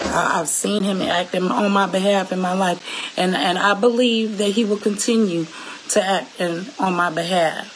I, 0.00 0.40
I've 0.40 0.48
seen 0.48 0.82
him 0.82 1.02
acting 1.02 1.44
on 1.44 1.70
my 1.70 1.86
behalf 1.86 2.32
in 2.32 2.40
my 2.40 2.54
life, 2.54 2.82
and, 3.18 3.34
and 3.34 3.58
I 3.58 3.74
believe 3.74 4.38
that 4.38 4.52
he 4.52 4.64
will 4.64 4.78
continue 4.78 5.46
to 5.90 6.02
act 6.02 6.40
in, 6.40 6.66
on 6.78 6.94
my 6.94 7.10
behalf. 7.10 7.74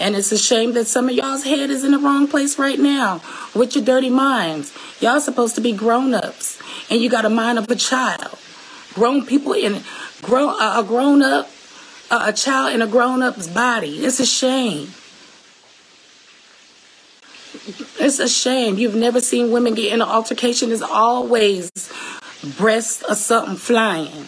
And 0.00 0.16
it's 0.16 0.32
a 0.32 0.38
shame 0.38 0.72
that 0.74 0.86
some 0.86 1.08
of 1.08 1.14
y'all's 1.14 1.44
head 1.44 1.70
is 1.70 1.84
in 1.84 1.92
the 1.92 1.98
wrong 1.98 2.26
place 2.26 2.58
right 2.58 2.78
now 2.78 3.20
with 3.54 3.74
your 3.74 3.84
dirty 3.84 4.08
minds. 4.08 4.72
Y'all 5.00 5.20
supposed 5.20 5.54
to 5.56 5.60
be 5.60 5.72
grown 5.72 6.14
ups, 6.14 6.58
and 6.90 7.00
you 7.00 7.10
got 7.10 7.24
a 7.24 7.30
mind 7.30 7.58
of 7.58 7.70
a 7.70 7.76
child. 7.76 8.38
Grown 8.94 9.26
people 9.26 9.52
in 9.52 9.82
grown 10.22 10.54
a 10.60 10.82
grown 10.82 11.22
up, 11.22 11.50
a, 12.10 12.28
a 12.28 12.32
child 12.32 12.74
in 12.74 12.82
a 12.82 12.86
grown 12.86 13.22
up's 13.22 13.48
body. 13.48 14.04
It's 14.04 14.20
a 14.20 14.26
shame. 14.26 14.88
It's 17.98 18.18
a 18.18 18.28
shame. 18.28 18.78
You've 18.78 18.94
never 18.94 19.20
seen 19.20 19.50
women 19.50 19.74
get 19.74 19.92
in 19.92 20.00
an 20.00 20.08
altercation. 20.08 20.72
It's 20.72 20.82
always 20.82 21.70
breasts 22.56 23.04
or 23.08 23.14
something 23.14 23.56
flying. 23.56 24.26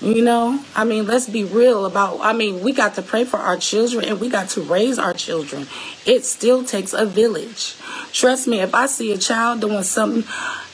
You 0.00 0.20
know, 0.20 0.64
I 0.74 0.82
mean, 0.84 1.06
let's 1.06 1.28
be 1.28 1.44
real 1.44 1.86
about. 1.86 2.18
I 2.22 2.32
mean, 2.32 2.60
we 2.60 2.72
got 2.72 2.96
to 2.96 3.02
pray 3.02 3.24
for 3.24 3.36
our 3.36 3.56
children 3.56 4.04
and 4.04 4.20
we 4.20 4.28
got 4.28 4.48
to 4.50 4.60
raise 4.60 4.98
our 4.98 5.14
children. 5.14 5.68
It 6.04 6.24
still 6.24 6.64
takes 6.64 6.92
a 6.92 7.06
village. 7.06 7.76
Trust 8.12 8.48
me, 8.48 8.58
if 8.58 8.74
I 8.74 8.86
see 8.86 9.12
a 9.12 9.18
child 9.18 9.60
doing 9.60 9.84
something, 9.84 10.24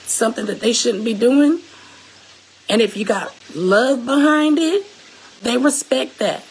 something 0.07 0.47
that 0.47 0.61
they 0.61 0.73
shouldn't 0.73 1.05
be 1.05 1.13
doing, 1.13 1.61
and 2.69 2.83
if 2.83 2.97
you 2.97 3.05
got 3.05 3.35
love 3.55 4.05
behind 4.05 4.59
it, 4.59 4.85
they 5.43 5.57
respect 5.57 6.19
that. 6.19 6.43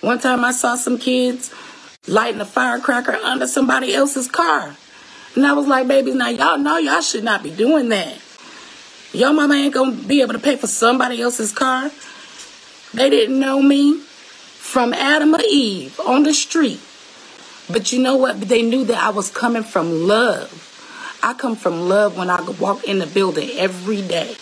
One 0.00 0.18
time 0.18 0.44
I 0.44 0.52
saw 0.52 0.76
some 0.76 0.98
kids 0.98 1.52
lighting 2.06 2.40
a 2.40 2.44
firecracker 2.44 3.12
under 3.12 3.46
somebody 3.46 3.94
else's 3.94 4.28
car. 4.28 4.76
And 5.34 5.46
I 5.46 5.52
was 5.52 5.66
like, 5.66 5.88
babies, 5.88 6.14
now 6.14 6.28
y'all 6.28 6.58
know 6.58 6.78
y'all 6.78 7.00
should 7.00 7.24
not 7.24 7.42
be 7.42 7.50
doing 7.50 7.88
that. 7.88 8.18
Your 9.12 9.32
mama 9.32 9.54
ain't 9.54 9.74
gonna 9.74 9.92
be 9.92 10.22
able 10.22 10.34
to 10.34 10.38
pay 10.38 10.56
for 10.56 10.66
somebody 10.66 11.20
else's 11.20 11.52
car. 11.52 11.90
They 12.94 13.10
didn't 13.10 13.38
know 13.38 13.60
me 13.60 13.98
from 13.98 14.92
Adam 14.92 15.34
or 15.34 15.40
Eve 15.48 15.98
on 16.00 16.22
the 16.22 16.34
street. 16.34 16.80
But 17.68 17.92
you 17.92 18.00
know 18.00 18.16
what? 18.16 18.40
They 18.40 18.62
knew 18.62 18.84
that 18.84 19.02
I 19.02 19.10
was 19.10 19.30
coming 19.30 19.64
from 19.64 20.06
love. 20.06 21.18
I 21.22 21.34
come 21.34 21.56
from 21.56 21.88
love 21.88 22.16
when 22.16 22.30
I 22.30 22.40
walk 22.60 22.84
in 22.84 22.98
the 22.98 23.06
building 23.06 23.50
every 23.56 24.02
day. 24.02 24.36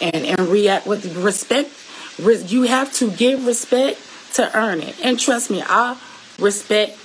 And, 0.00 0.14
and 0.16 0.48
react 0.48 0.86
with 0.86 1.16
respect. 1.16 1.70
You 2.18 2.62
have 2.62 2.92
to 2.94 3.10
give 3.10 3.46
respect 3.46 4.00
to 4.34 4.56
earn 4.56 4.80
it. 4.80 4.96
And 5.02 5.18
trust 5.20 5.50
me, 5.50 5.62
I 5.66 5.98
respect 6.38 6.98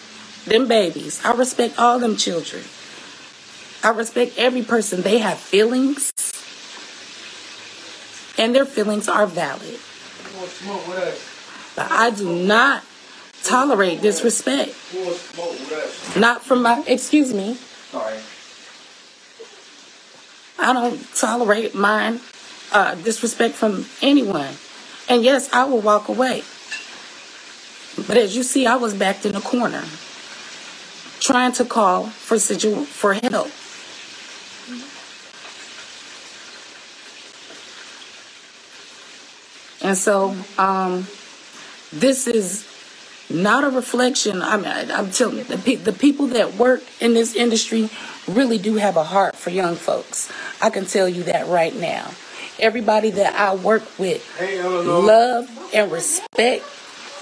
them 0.45 0.67
babies. 0.67 1.21
I 1.23 1.33
respect 1.33 1.77
all 1.79 1.99
them 1.99 2.15
children. 2.17 2.63
I 3.83 3.89
respect 3.89 4.37
every 4.37 4.61
person. 4.61 5.01
They 5.01 5.17
have 5.17 5.39
feelings, 5.39 6.11
and 8.37 8.53
their 8.53 8.65
feelings 8.65 9.09
are 9.09 9.25
valid. 9.25 9.79
But 11.75 11.91
I 11.91 12.11
do 12.11 12.31
not 12.45 12.83
tolerate 13.43 14.01
disrespect. 14.01 14.75
Not 16.15 16.43
from 16.43 16.61
my, 16.61 16.83
excuse 16.85 17.33
me. 17.33 17.55
Sorry. 17.91 18.17
I 20.59 20.73
don't 20.73 21.15
tolerate 21.15 21.73
mine, 21.73 22.19
uh, 22.71 22.95
disrespect 22.95 23.55
from 23.55 23.85
anyone. 24.01 24.55
And 25.09 25.23
yes, 25.23 25.51
I 25.53 25.65
will 25.65 25.81
walk 25.81 26.07
away. 26.07 26.43
But 28.07 28.17
as 28.17 28.35
you 28.35 28.43
see, 28.43 28.65
I 28.65 28.75
was 28.75 28.93
backed 28.93 29.25
in 29.25 29.35
a 29.35 29.41
corner, 29.41 29.83
trying 31.19 31.51
to 31.53 31.65
call 31.65 32.07
for 32.07 32.39
situ- 32.39 32.85
for 32.85 33.13
help. 33.13 33.51
And 39.83 39.97
so, 39.97 40.35
um, 40.57 41.07
this 41.91 42.27
is 42.27 42.67
not 43.29 43.63
a 43.63 43.69
reflection. 43.69 44.41
I 44.41 44.57
mean, 44.57 44.91
I'm 44.91 45.11
telling 45.11 45.39
you, 45.39 45.43
the, 45.43 45.57
pe- 45.57 45.75
the 45.75 45.93
people 45.93 46.27
that 46.27 46.55
work 46.55 46.83
in 46.99 47.13
this 47.13 47.35
industry 47.35 47.89
really 48.27 48.57
do 48.57 48.75
have 48.75 48.95
a 48.97 49.03
heart 49.03 49.35
for 49.35 49.49
young 49.49 49.75
folks. 49.75 50.31
I 50.61 50.69
can 50.69 50.85
tell 50.85 51.09
you 51.09 51.23
that 51.23 51.47
right 51.47 51.75
now. 51.75 52.11
Everybody 52.61 53.09
that 53.11 53.33
I 53.33 53.55
work 53.55 53.83
with 53.97 54.23
love 54.85 55.49
and 55.73 55.91
respect 55.91 56.63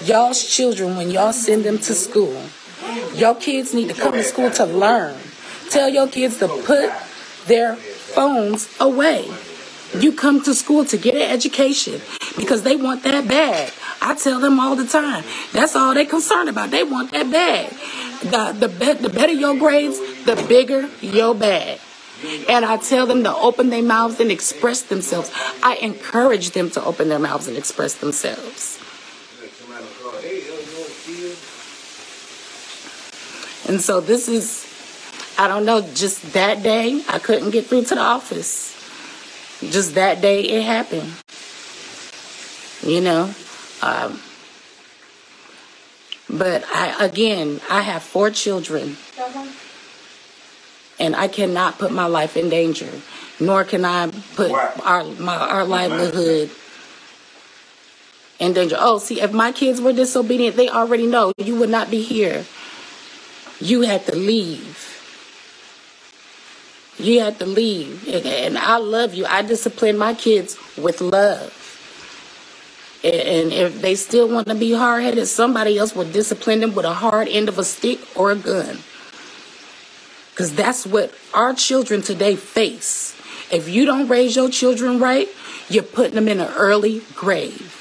y'all's 0.04 0.44
children 0.44 0.96
when 0.96 1.10
y'all 1.10 1.32
send 1.32 1.64
them 1.64 1.78
to 1.78 1.94
school. 1.94 2.42
Your 3.14 3.34
kids 3.34 3.72
need 3.72 3.88
to 3.88 3.94
come 3.94 4.12
to 4.12 4.22
school 4.22 4.50
to 4.52 4.66
learn. 4.66 5.16
Tell 5.70 5.88
your 5.88 6.08
kids 6.08 6.38
to 6.40 6.48
put 6.48 6.92
their 7.46 7.76
phones 7.76 8.68
away. 8.78 9.30
You 9.98 10.12
come 10.12 10.42
to 10.44 10.54
school 10.54 10.84
to 10.84 10.96
get 10.96 11.14
an 11.14 11.30
education 11.30 12.00
because 12.36 12.62
they 12.62 12.76
want 12.76 13.02
that 13.04 13.26
bag. 13.26 13.72
I 14.02 14.14
tell 14.14 14.40
them 14.40 14.60
all 14.60 14.76
the 14.76 14.86
time. 14.86 15.24
That's 15.52 15.74
all 15.74 15.94
they're 15.94 16.06
concerned 16.06 16.48
about. 16.48 16.70
They 16.70 16.84
want 16.84 17.12
that 17.12 17.30
bag. 17.30 17.70
The, 18.22 18.52
the, 18.58 18.68
be- 18.68 19.02
the 19.02 19.08
better 19.08 19.32
your 19.32 19.56
grades, 19.56 19.98
the 20.24 20.36
bigger 20.48 20.88
your 21.00 21.34
bag. 21.34 21.80
And 22.48 22.64
I 22.64 22.76
tell 22.76 23.06
them 23.06 23.24
to 23.24 23.34
open 23.34 23.70
their 23.70 23.82
mouths 23.82 24.20
and 24.20 24.30
express 24.30 24.82
themselves. 24.82 25.30
I 25.62 25.76
encourage 25.76 26.50
them 26.50 26.70
to 26.72 26.84
open 26.84 27.08
their 27.08 27.18
mouths 27.18 27.48
and 27.48 27.56
express 27.56 27.94
themselves. 27.94 28.78
And 33.68 33.80
so 33.80 34.00
this 34.00 34.28
is, 34.28 34.66
I 35.38 35.46
don't 35.46 35.64
know, 35.64 35.80
just 35.94 36.32
that 36.32 36.62
day, 36.62 37.02
I 37.08 37.18
couldn't 37.18 37.50
get 37.50 37.66
through 37.66 37.84
to 37.84 37.94
the 37.94 38.00
office. 38.00 38.76
Just 39.60 39.94
that 39.94 40.20
day, 40.20 40.42
it 40.42 40.64
happened. 40.64 41.12
You 42.82 43.00
know? 43.00 43.34
Um, 43.82 44.20
but 46.28 46.64
I, 46.72 47.04
again, 47.04 47.60
I 47.70 47.82
have 47.82 48.02
four 48.02 48.30
children. 48.30 48.96
And 51.00 51.16
I 51.16 51.26
cannot 51.28 51.78
put 51.78 51.90
my 51.90 52.04
life 52.06 52.36
in 52.36 52.50
danger, 52.50 52.90
nor 53.40 53.64
can 53.64 53.84
I 53.84 54.08
put 54.36 54.52
our, 54.52 55.02
my, 55.18 55.34
our 55.34 55.64
livelihood 55.64 56.50
in 58.38 58.52
danger. 58.52 58.76
Oh, 58.78 58.98
see, 58.98 59.20
if 59.20 59.32
my 59.32 59.50
kids 59.50 59.80
were 59.80 59.94
disobedient, 59.94 60.56
they 60.56 60.68
already 60.68 61.06
know 61.06 61.32
you 61.38 61.56
would 61.56 61.70
not 61.70 61.90
be 61.90 62.02
here. 62.02 62.44
You 63.60 63.82
had 63.82 64.04
to 64.06 64.14
leave. 64.14 64.86
You 66.98 67.20
had 67.20 67.38
to 67.38 67.46
leave. 67.46 68.06
And, 68.08 68.58
I 68.58 68.76
love 68.76 69.14
you. 69.14 69.24
I 69.24 69.40
discipline 69.40 69.96
my 69.96 70.12
kids 70.12 70.58
with 70.76 71.00
love. 71.00 71.56
And, 73.02 73.14
and 73.14 73.52
if 73.52 73.80
they 73.80 73.94
still 73.94 74.28
want 74.28 74.48
to 74.48 74.54
be 74.54 74.72
hard 74.72 75.02
headed, 75.02 75.26
somebody 75.26 75.78
else 75.78 75.94
will 75.94 76.10
discipline 76.10 76.60
them 76.60 76.74
with 76.74 76.84
a 76.84 76.92
hard 76.92 77.26
end 77.28 77.48
of 77.48 77.58
a 77.58 77.64
stick 77.64 78.00
or 78.14 78.30
a 78.32 78.36
gun. 78.36 78.80
Because 80.40 80.54
that's 80.54 80.86
what 80.86 81.12
our 81.34 81.52
children 81.52 82.00
today 82.00 82.34
face. 82.34 83.14
If 83.52 83.68
you 83.68 83.84
don't 83.84 84.08
raise 84.08 84.34
your 84.34 84.48
children 84.48 84.98
right, 84.98 85.28
you're 85.68 85.82
putting 85.82 86.14
them 86.14 86.28
in 86.28 86.40
an 86.40 86.50
early 86.56 87.02
grave. 87.14 87.76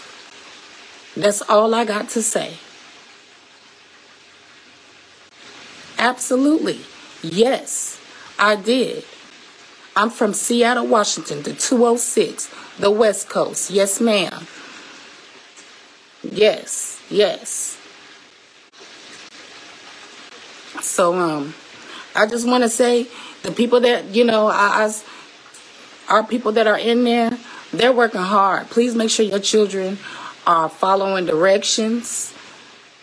That's 1.15 1.41
all 1.43 1.73
I 1.73 1.85
got 1.85 2.09
to 2.09 2.21
say. 2.21 2.55
Absolutely. 5.97 6.81
Yes, 7.21 7.97
I 8.37 8.57
did. 8.57 9.05
I'm 9.95 10.09
from 10.09 10.33
Seattle, 10.33 10.85
Washington, 10.85 11.43
the 11.43 11.53
206, 11.53 12.49
the 12.77 12.91
West 12.91 13.29
Coast. 13.29 13.69
Yes, 13.69 14.01
ma'am. 14.01 14.47
Yes, 16.23 17.01
yes. 17.09 17.77
So, 20.81 21.15
um, 21.15 21.53
I 22.19 22.25
just 22.25 22.45
want 22.45 22.63
to 22.63 22.69
say 22.69 23.07
the 23.43 23.51
people 23.53 23.79
that, 23.79 24.13
you 24.13 24.25
know, 24.25 24.47
I, 24.47 24.85
I, 24.85 26.13
our 26.13 26.21
people 26.21 26.51
that 26.51 26.67
are 26.67 26.77
in 26.77 27.05
there, 27.05 27.31
they're 27.71 27.93
working 27.93 28.19
hard. 28.19 28.69
Please 28.69 28.93
make 28.93 29.09
sure 29.09 29.25
your 29.25 29.39
children 29.39 29.97
are 30.45 30.67
following 30.67 31.25
directions, 31.25 32.33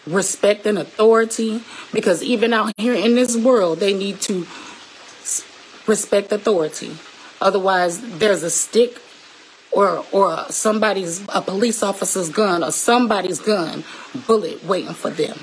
respecting 0.07 0.77
authority, 0.77 1.63
because 1.95 2.23
even 2.23 2.53
out 2.53 2.75
here 2.77 2.93
in 2.93 3.15
this 3.15 3.39
world, 3.39 3.81
they 3.81 3.95
need 3.95 4.21
to 4.23 4.47
respect 5.87 6.31
authority. 6.31 6.95
Otherwise, 7.41 8.19
there's 8.19 8.43
a 8.43 8.51
stick 8.51 9.01
or 9.73 10.05
or 10.13 10.45
somebody's 10.51 11.25
a 11.35 11.41
police 11.41 11.83
officer's 11.83 12.29
gun 12.29 12.63
or 12.63 12.71
somebody's 12.71 13.41
gun 13.41 13.83
bullet 14.27 14.63
waiting 14.65 14.93
for 14.93 15.09
them. 15.09 15.39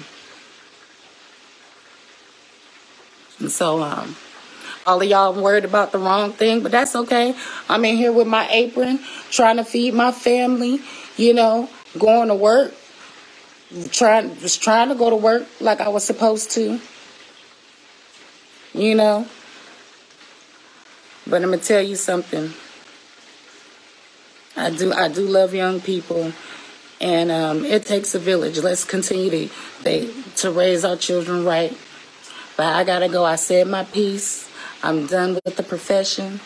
And 3.32 3.32
so 3.51 3.81
um 3.81 4.15
all 4.85 5.01
of 5.01 5.07
y'all 5.07 5.33
worried 5.33 5.65
about 5.65 5.91
the 5.91 5.97
wrong 5.97 6.33
thing, 6.33 6.61
but 6.61 6.71
that's 6.71 6.95
okay. 6.95 7.35
I'm 7.69 7.85
in 7.85 7.95
here 7.95 8.11
with 8.11 8.27
my 8.27 8.47
apron, 8.49 8.99
trying 9.31 9.57
to 9.57 9.63
feed 9.63 9.93
my 9.93 10.11
family, 10.11 10.81
you 11.15 11.33
know, 11.33 11.69
going 11.97 12.27
to 12.27 12.35
work, 12.35 12.73
trying 13.91 14.37
just 14.39 14.61
trying 14.61 14.89
to 14.89 14.95
go 14.95 15.09
to 15.09 15.15
work 15.15 15.47
like 15.61 15.79
I 15.79 15.89
was 15.89 16.03
supposed 16.03 16.51
to. 16.51 16.79
You 18.73 18.95
know. 18.95 19.27
But 21.25 21.41
I'm 21.43 21.51
gonna 21.51 21.61
tell 21.61 21.81
you 21.81 21.95
something. 21.95 22.53
I 24.57 24.69
do 24.69 24.91
I 24.91 25.07
do 25.07 25.25
love 25.25 25.53
young 25.53 25.79
people 25.79 26.33
and 26.99 27.31
um, 27.31 27.65
it 27.65 27.85
takes 27.85 28.15
a 28.15 28.19
village. 28.19 28.59
Let's 28.59 28.85
continue 28.85 29.29
to 29.29 29.53
they, 29.83 30.09
to 30.37 30.51
raise 30.51 30.85
our 30.85 30.95
children 30.95 31.45
right. 31.45 31.77
But 32.55 32.67
I 32.67 32.83
gotta 32.83 33.09
go. 33.09 33.25
I 33.25 33.35
said 33.35 33.67
my 33.67 33.83
piece. 33.83 34.49
I'm 34.83 35.07
done 35.07 35.35
with 35.35 35.55
the 35.55 35.63
profession. 35.63 36.39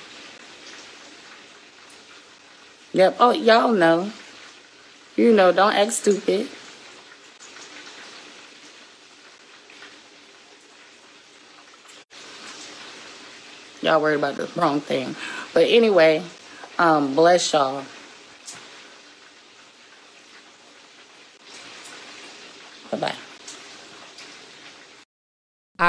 Yep. 2.94 3.18
Oh, 3.20 3.32
y'all 3.32 3.74
know. 3.74 4.12
You 5.16 5.34
know, 5.34 5.52
don't 5.52 5.74
act 5.74 5.94
stupid. 5.94 6.48
Y'all 13.82 14.02
worried 14.02 14.16
about 14.16 14.36
the 14.36 14.50
wrong 14.60 14.82
thing. 14.82 15.16
But 15.54 15.66
anyway, 15.68 16.24
um, 16.80 17.16
bless 17.16 17.54
y'all. 17.54 17.84
Bye 22.92 22.98
bye. 22.98 23.27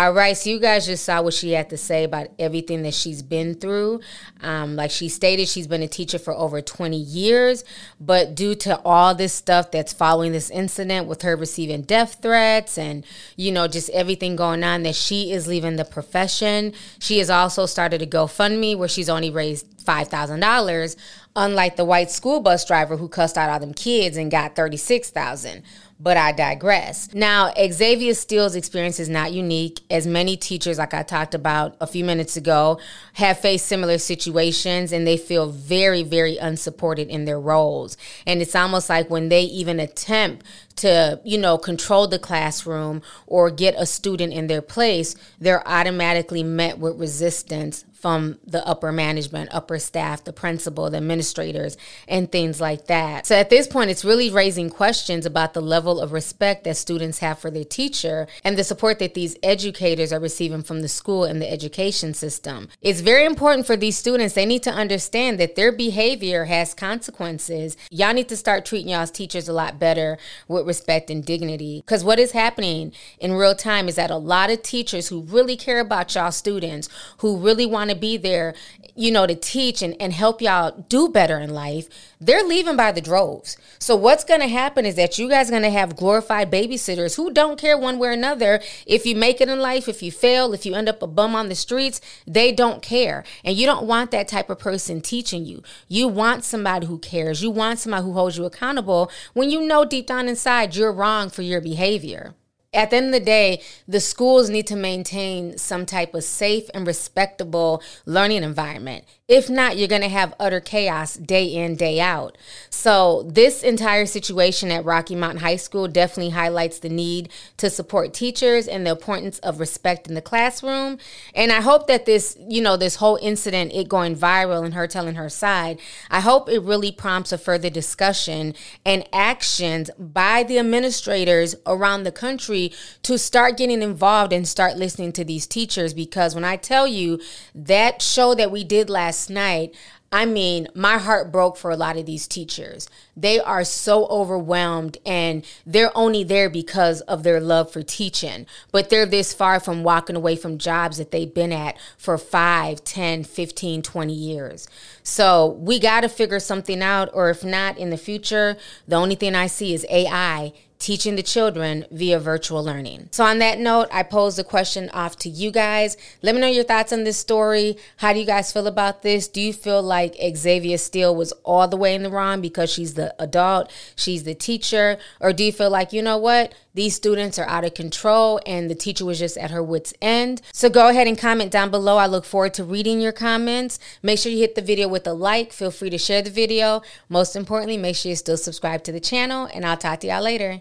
All 0.09 0.15
right, 0.15 0.35
so 0.35 0.49
you 0.49 0.59
guys 0.59 0.87
just 0.87 1.05
saw 1.05 1.21
what 1.21 1.35
she 1.35 1.51
had 1.51 1.69
to 1.69 1.77
say 1.77 2.03
about 2.03 2.29
everything 2.39 2.83
that 2.85 2.95
she's 2.95 3.21
been 3.21 3.55
through. 3.55 4.01
Um, 4.41 4.75
like 4.75 4.91
she 4.91 5.11
stated, 5.11 5.49
she's 5.49 5.67
been 5.67 5.83
a 5.83 5.87
teacher 5.87 6.19
for 6.19 6.33
over 6.33 6.63
20 6.63 6.97
years, 6.97 7.63
but 8.01 8.35
due 8.35 8.55
to 8.55 8.81
all 8.87 9.15
this 9.15 9.35
stuff 9.35 9.71
that's 9.71 9.93
following 9.93 10.33
this 10.33 10.49
incident 10.49 11.09
with 11.09 11.21
her 11.21 11.37
receiving 11.37 11.83
death 11.83 12.23
threats 12.23 12.79
and, 12.79 13.05
you 13.37 13.53
know, 13.53 13.69
just 13.69 13.91
everything 13.91 14.35
going 14.35 14.65
on, 14.65 14.83
that 14.85 14.95
she 14.95 15.31
is 15.31 15.47
leaving 15.47 15.77
the 15.77 15.85
profession. 15.85 16.73
She 16.99 17.19
has 17.19 17.29
also 17.29 17.67
started 17.67 18.01
a 18.01 18.07
GoFundMe 18.07 18.79
where 18.79 18.89
she's 18.89 19.11
only 19.11 19.29
raised 19.29 19.67
$5,000, 19.85 20.97
unlike 21.37 21.77
the 21.77 21.85
white 21.85 22.11
school 22.11 22.41
bus 22.41 22.65
driver 22.65 22.97
who 22.97 23.09
cussed 23.09 23.37
out 23.37 23.51
all 23.51 23.61
them 23.61 23.75
kids 23.75 24.17
and 24.17 24.31
got 24.31 24.57
36,000 24.57 25.63
but 26.01 26.17
I 26.17 26.33
digress. 26.33 27.13
Now, 27.13 27.53
Xavier 27.57 28.15
Steele's 28.15 28.55
experience 28.55 29.01
is 29.01 29.09
not 29.09 29.33
unique, 29.33 29.81
as 29.91 30.07
many 30.07 30.37
teachers, 30.37 30.79
like 30.79 30.95
I 30.95 31.03
talked 31.03 31.35
about 31.35 31.77
a 31.81 31.87
few 31.87 32.05
minutes 32.05 32.37
ago, 32.37 32.79
have 33.15 33.41
faced 33.41 33.67
similar 33.67 33.99
situations 33.99 34.93
and 34.93 35.07
they 35.07 35.17
feel 35.17 35.51
very, 35.51 36.03
very 36.05 36.37
unsupported 36.37 37.09
in 37.09 37.25
their 37.25 37.41
roles. 37.41 37.97
And 38.27 38.41
it's 38.41 38.55
almost 38.55 38.89
like 38.89 39.11
when 39.11 39.29
they 39.29 39.43
even 39.43 39.81
attempt 39.81 40.47
to, 40.77 41.21
you 41.25 41.39
know, 41.39 41.59
control 41.59 42.07
the 42.07 42.21
classroom 42.21 43.03
or 43.27 43.51
get 43.51 43.75
a 43.77 43.85
student 43.85 44.33
in 44.33 44.47
their 44.47 44.63
place, 44.63 45.17
they're 45.41 45.67
automatically 45.67 46.45
met 46.45 46.79
with 46.79 47.01
resistance 47.01 47.85
from 48.01 48.39
the 48.47 48.65
upper 48.67 48.93
management, 48.93 49.53
upper 49.53 49.79
staff, 49.79 50.23
the 50.23 50.33
principal, 50.33 50.89
the 50.89 50.99
administrators, 50.99 51.77
and 52.07 52.31
things 52.31 52.61
like 52.61 52.87
that. 52.87 53.27
So 53.27 53.35
at 53.35 53.51
this 53.51 53.67
point, 53.67 53.91
it's 53.91 54.05
really 54.05 54.31
raising 54.31 54.71
questions 54.71 55.27
about 55.27 55.53
the 55.53 55.61
level 55.61 56.01
of 56.01 56.13
respect 56.13 56.63
that 56.65 56.77
students 56.77 57.19
have 57.19 57.41
for 57.41 57.51
their 57.51 57.65
teacher 57.65 58.29
and 58.45 58.57
the 58.57 58.63
support 58.63 59.01
that 59.01 59.15
these 59.15 59.37
educators 59.43 60.13
are 60.13 60.21
receiving 60.21 60.63
from 60.63 60.83
the 60.83 60.89
school 60.89 61.25
and 61.25 61.43
the 61.43 61.51
education 61.51 62.15
system. 62.15 62.69
It's 62.81 63.01
very 63.01 63.25
important 63.25 63.67
for 63.67 63.77
these 63.77 63.99
students, 63.99 64.35
they 64.35 64.47
need 64.47 64.63
to 64.63 64.71
understand 64.71 65.41
that 65.41 65.57
their 65.57 65.73
behavior 65.73 66.45
has 66.45 66.75
consequences. 66.75 67.77
Y'all 67.91 68.15
need 68.15 68.29
to 68.29 68.37
start 68.37 68.65
treating 68.65 68.91
y'all's 68.91 69.11
teachers 69.11 69.49
a 69.49 69.53
lot 69.53 69.81
better 69.81 70.19
with 70.47 70.67
respect 70.67 71.11
and 71.11 71.25
dignity. 71.25 71.83
Because 71.85 72.05
what 72.05 72.21
is 72.21 72.31
happening 72.31 72.93
in 73.19 73.33
real 73.33 73.57
time 73.57 73.89
is 73.89 73.97
that 73.97 74.11
a 74.11 74.17
lot 74.17 74.51
of 74.51 74.63
teachers 74.63 75.09
who 75.09 75.23
really 75.23 75.57
care 75.57 75.81
about 75.81 76.15
y'all 76.15 76.31
students, 76.31 76.89
who 77.19 77.37
really 77.37 77.67
want 77.67 77.88
to 77.89 77.95
be 77.95 78.17
there, 78.17 78.55
you 78.95 79.11
know, 79.11 79.27
to 79.27 79.35
teach 79.35 79.83
and, 79.83 79.97
and 80.01 80.13
help 80.13 80.41
y'all 80.41 80.85
do 80.89 81.09
better 81.09 81.39
in 81.39 81.51
life, 81.51 81.89
they're 82.21 82.43
leaving 82.43 82.77
by 82.77 82.93
the 82.93 83.01
droves. 83.01 83.57
So 83.79 83.95
what's 83.95 84.25
going 84.25 84.41
to 84.41 84.49
happen 84.49 84.85
is 84.85 84.97
that 84.97 85.19
you 85.19 85.29
guys 85.29 85.49
are 85.49 85.53
going 85.53 85.63
to 85.63 85.71
have 85.71 85.97
glorified 85.97 86.51
babysitters 86.51 87.17
who 87.17 87.33
don't 87.33 87.61
care 87.61 87.79
one 87.79 87.99
way 87.99 88.09
or 88.09 88.13
another 88.13 88.61
if 88.87 89.07
you 89.07 89.15
make 89.15 89.41
it 89.41 89.49
in 89.49 89.61
life, 89.61 89.89
if 89.89 90.03
you 90.03 90.11
fail, 90.11 90.53
if 90.53 90.67
you 90.67 90.75
end 90.75 90.89
up 90.89 91.03
a 91.03 91.07
bum 91.07 91.35
on 91.35 91.49
the 91.49 91.55
streets, 91.55 92.01
they 92.27 92.53
don't 92.53 92.83
care. 92.83 93.25
And 93.45 93.57
you 93.57 93.67
don't 93.67 93.87
want 93.87 94.11
that 94.11 94.29
type 94.29 94.51
of 94.51 94.59
person 94.59 95.01
teaching 95.01 95.45
you. 95.45 95.63
You 95.87 96.09
want 96.09 96.45
somebody 96.45 96.87
who 96.87 96.99
cares. 96.99 97.43
You 97.43 97.51
want 97.51 97.79
somebody 97.79 98.05
who 98.05 98.13
holds 98.13 98.37
you 98.37 98.45
accountable 98.45 99.11
when 99.35 99.51
you 99.51 99.63
know 99.67 99.85
deep 99.85 100.07
down 100.07 100.29
inside 100.29 100.75
you're 100.75 100.93
wrong 100.93 101.31
for 101.31 101.43
your 101.43 101.61
behavior 101.61 102.35
at 102.75 102.91
the 102.91 102.97
end 102.97 103.07
of 103.07 103.13
the 103.13 103.21
day, 103.21 103.63
the 103.87 104.01
schools 104.01 104.51
need 104.51 104.67
to 104.67 104.77
maintain 104.77 105.57
some 105.57 105.87
type 105.87 106.15
of 106.15 106.23
safe 106.23 106.69
and 106.75 106.87
respectable 106.87 107.83
learning 108.05 108.43
environment. 108.43 109.05
If 109.27 109.49
not, 109.49 109.77
you're 109.77 109.89
going 109.89 110.03
to 110.03 110.09
have 110.09 110.35
utter 110.41 110.61
chaos 110.61 111.15
day 111.15 111.45
in, 111.45 111.77
day 111.77 112.01
out. 112.01 112.37
So, 112.71 113.25
this 113.27 113.63
entire 113.63 114.07
situation 114.07 114.71
at 114.71 114.87
Rocky 114.87 115.15
Mount 115.15 115.41
High 115.41 115.57
School 115.57 115.87
definitely 115.87 116.31
highlights 116.31 116.79
the 116.79 116.89
need 116.89 117.31
to 117.59 117.69
support 117.69 118.15
teachers 118.15 118.67
and 118.67 118.87
the 118.87 118.91
importance 118.93 119.39
of 119.41 119.61
respect 119.61 120.07
in 120.07 120.15
the 120.15 120.23
classroom. 120.23 120.99
And 121.35 121.53
I 121.53 121.61
hope 121.61 121.89
that 121.89 122.07
this, 122.07 122.39
you 122.49 122.63
know, 122.63 122.79
this 122.79 122.97
whole 122.97 123.19
incident, 123.21 123.73
it 123.75 123.89
going 123.89 124.17
viral 124.17 124.65
and 124.65 124.73
her 124.73 124.87
telling 124.87 125.17
her 125.17 125.29
side, 125.29 125.79
I 126.11 126.21
hope 126.21 126.49
it 126.49 126.63
really 126.63 126.93
prompts 126.93 127.33
a 127.33 127.39
further 127.39 127.71
discussion 127.71 128.55
and 128.87 129.07
actions 129.13 129.91
by 129.99 130.43
the 130.43 130.59
administrators 130.59 131.55
around 131.67 132.05
the 132.05 132.13
country 132.13 132.68
to 133.03 133.19
start 133.19 133.57
getting 133.57 133.83
involved 133.83 134.33
and 134.33 134.47
start 134.47 134.77
listening 134.77 135.13
to 135.13 135.25
these 135.25 135.47
teachers. 135.47 135.95
Because 135.95 136.35
when 136.35 136.45
I 136.45 136.57
tell 136.57 136.87
you 136.87 137.21
that 137.55 138.03
show 138.03 138.35
that 138.35 138.51
we 138.51 138.65
did 138.65 138.89
last 138.91 139.31
night, 139.31 139.75
I 140.11 140.25
mean, 140.25 140.69
my 140.75 140.97
heart 140.97 141.31
broke 141.31 141.59
for 141.59 141.71
a 141.71 141.77
lot 141.77 141.99
of 141.99 142.07
these 142.07 142.27
teachers. 142.27 142.89
They 143.15 143.39
are 143.39 143.63
so 143.63 144.07
overwhelmed 144.07 144.97
and 145.05 145.45
they're 145.67 145.97
only 145.97 146.25
there 146.25 146.49
because 146.49 147.03
of 147.03 147.25
their 147.25 147.41
love 147.41 147.71
for 147.71 147.83
teaching. 147.83 148.47
But 148.73 148.89
they're 148.89 149.05
this 149.05 149.35
far 149.35 149.61
from 149.61 149.85
walking 149.85 150.17
away 150.17 150.37
from 150.37 150.57
jobs 150.57 150.97
that 150.97 151.11
they've 151.11 151.33
been 151.33 151.53
at 151.53 151.77
for 151.99 152.17
5, 152.17 152.83
10, 152.85 153.25
15, 153.25 153.83
20 153.83 154.13
years. 154.15 154.67
So 155.03 155.49
we 155.61 155.79
got 155.79 156.01
to 156.01 156.09
figure 156.09 156.41
something 156.41 156.83
out. 156.83 157.11
Or 157.13 157.29
if 157.29 157.45
not, 157.45 157.77
in 157.77 157.91
the 157.91 157.99
future, 157.99 158.57
the 158.87 158.97
only 158.97 159.15
thing 159.15 159.35
I 159.35 159.47
see 159.47 159.75
is 159.75 159.85
AI 159.91 160.55
teaching 160.79 161.17
the 161.17 161.23
children 161.23 161.85
via 161.91 162.19
virtual 162.19 162.63
learning. 162.63 163.09
So, 163.11 163.25
on 163.25 163.39
that 163.39 163.59
note, 163.59 163.89
I 163.93 164.03
pose 164.03 164.37
the 164.37 164.45
question 164.45 164.89
off 164.91 165.17
to 165.19 165.29
you 165.29 165.51
guys. 165.51 165.97
Let 166.23 166.35
me 166.35 166.41
know 166.41 166.47
your 166.47 166.65
thoughts 166.65 166.93
on 166.93 167.05
this 167.05 167.19
story. 167.19 167.77
How 167.97 168.13
do 168.13 168.21
you 168.21 168.27
guys 168.27 168.53
feel 168.53 168.67
about 168.67 169.03
this? 169.03 169.29
Do 169.29 169.41
you 169.41 169.53
feel 169.53 169.83
like 169.83 170.17
Xavier 170.37 170.79
Steele 170.79 171.15
was 171.15 171.33
all 171.45 171.69
the 171.69 171.77
way 171.77 171.95
in 171.95 172.03
the 172.03 172.11
wrong 172.11 172.41
because 172.41 172.73
she's 172.73 172.95
the 172.95 173.15
adult, 173.19 173.71
she's 173.97 174.23
the 174.23 174.35
teacher? 174.35 174.99
Or 175.21 175.33
do 175.33 175.45
you 175.45 175.53
feel 175.53 175.71
like, 175.71 175.93
you 175.93 176.03
know 176.03 176.19
what? 176.19 176.55
These 176.75 176.95
students 176.95 177.41
are 177.41 177.49
out 177.49 177.65
of 177.65 177.75
control 177.75 178.41
and 178.47 178.71
the 178.71 178.75
teacher 178.77 179.05
was 179.05 179.19
just 179.19 179.37
at 179.37 179.51
her 179.51 179.63
wits' 179.63 179.93
end. 180.01 180.43
So 180.53 180.71
go 180.71 180.89
ahead 180.89 181.09
and 181.09 181.19
comment 181.19 181.51
down 181.51 181.73
below. 181.73 181.97
I 181.97 182.07
look 182.07 182.25
forward 182.25 182.55
to 182.55 182.63
reading 182.63 183.01
your 183.01 183.11
comments. 183.11 183.81
Make 184.01 184.21
sure 184.21 184.31
you 184.31 184.39
hit 184.39 184.55
the 184.55 184.63
video 184.63 184.87
with 184.87 185.05
a 185.07 185.13
like. 185.13 185.53
Feel 185.53 185.73
free 185.73 185.91
to 185.91 185.99
share 185.99 186.23
the 186.23 186.31
video. 186.31 186.83
Most 187.09 187.35
importantly, 187.35 187.77
make 187.77 187.97
sure 187.97 188.11
you 188.11 188.17
still 188.17 188.37
subscribe 188.37 188.85
to 188.85 188.93
the 188.93 189.01
channel 189.01 189.49
and 189.53 189.67
I'll 189.67 189.77
talk 189.77 189.99
to 190.01 190.07
y'all 190.07 190.23
later. 190.23 190.61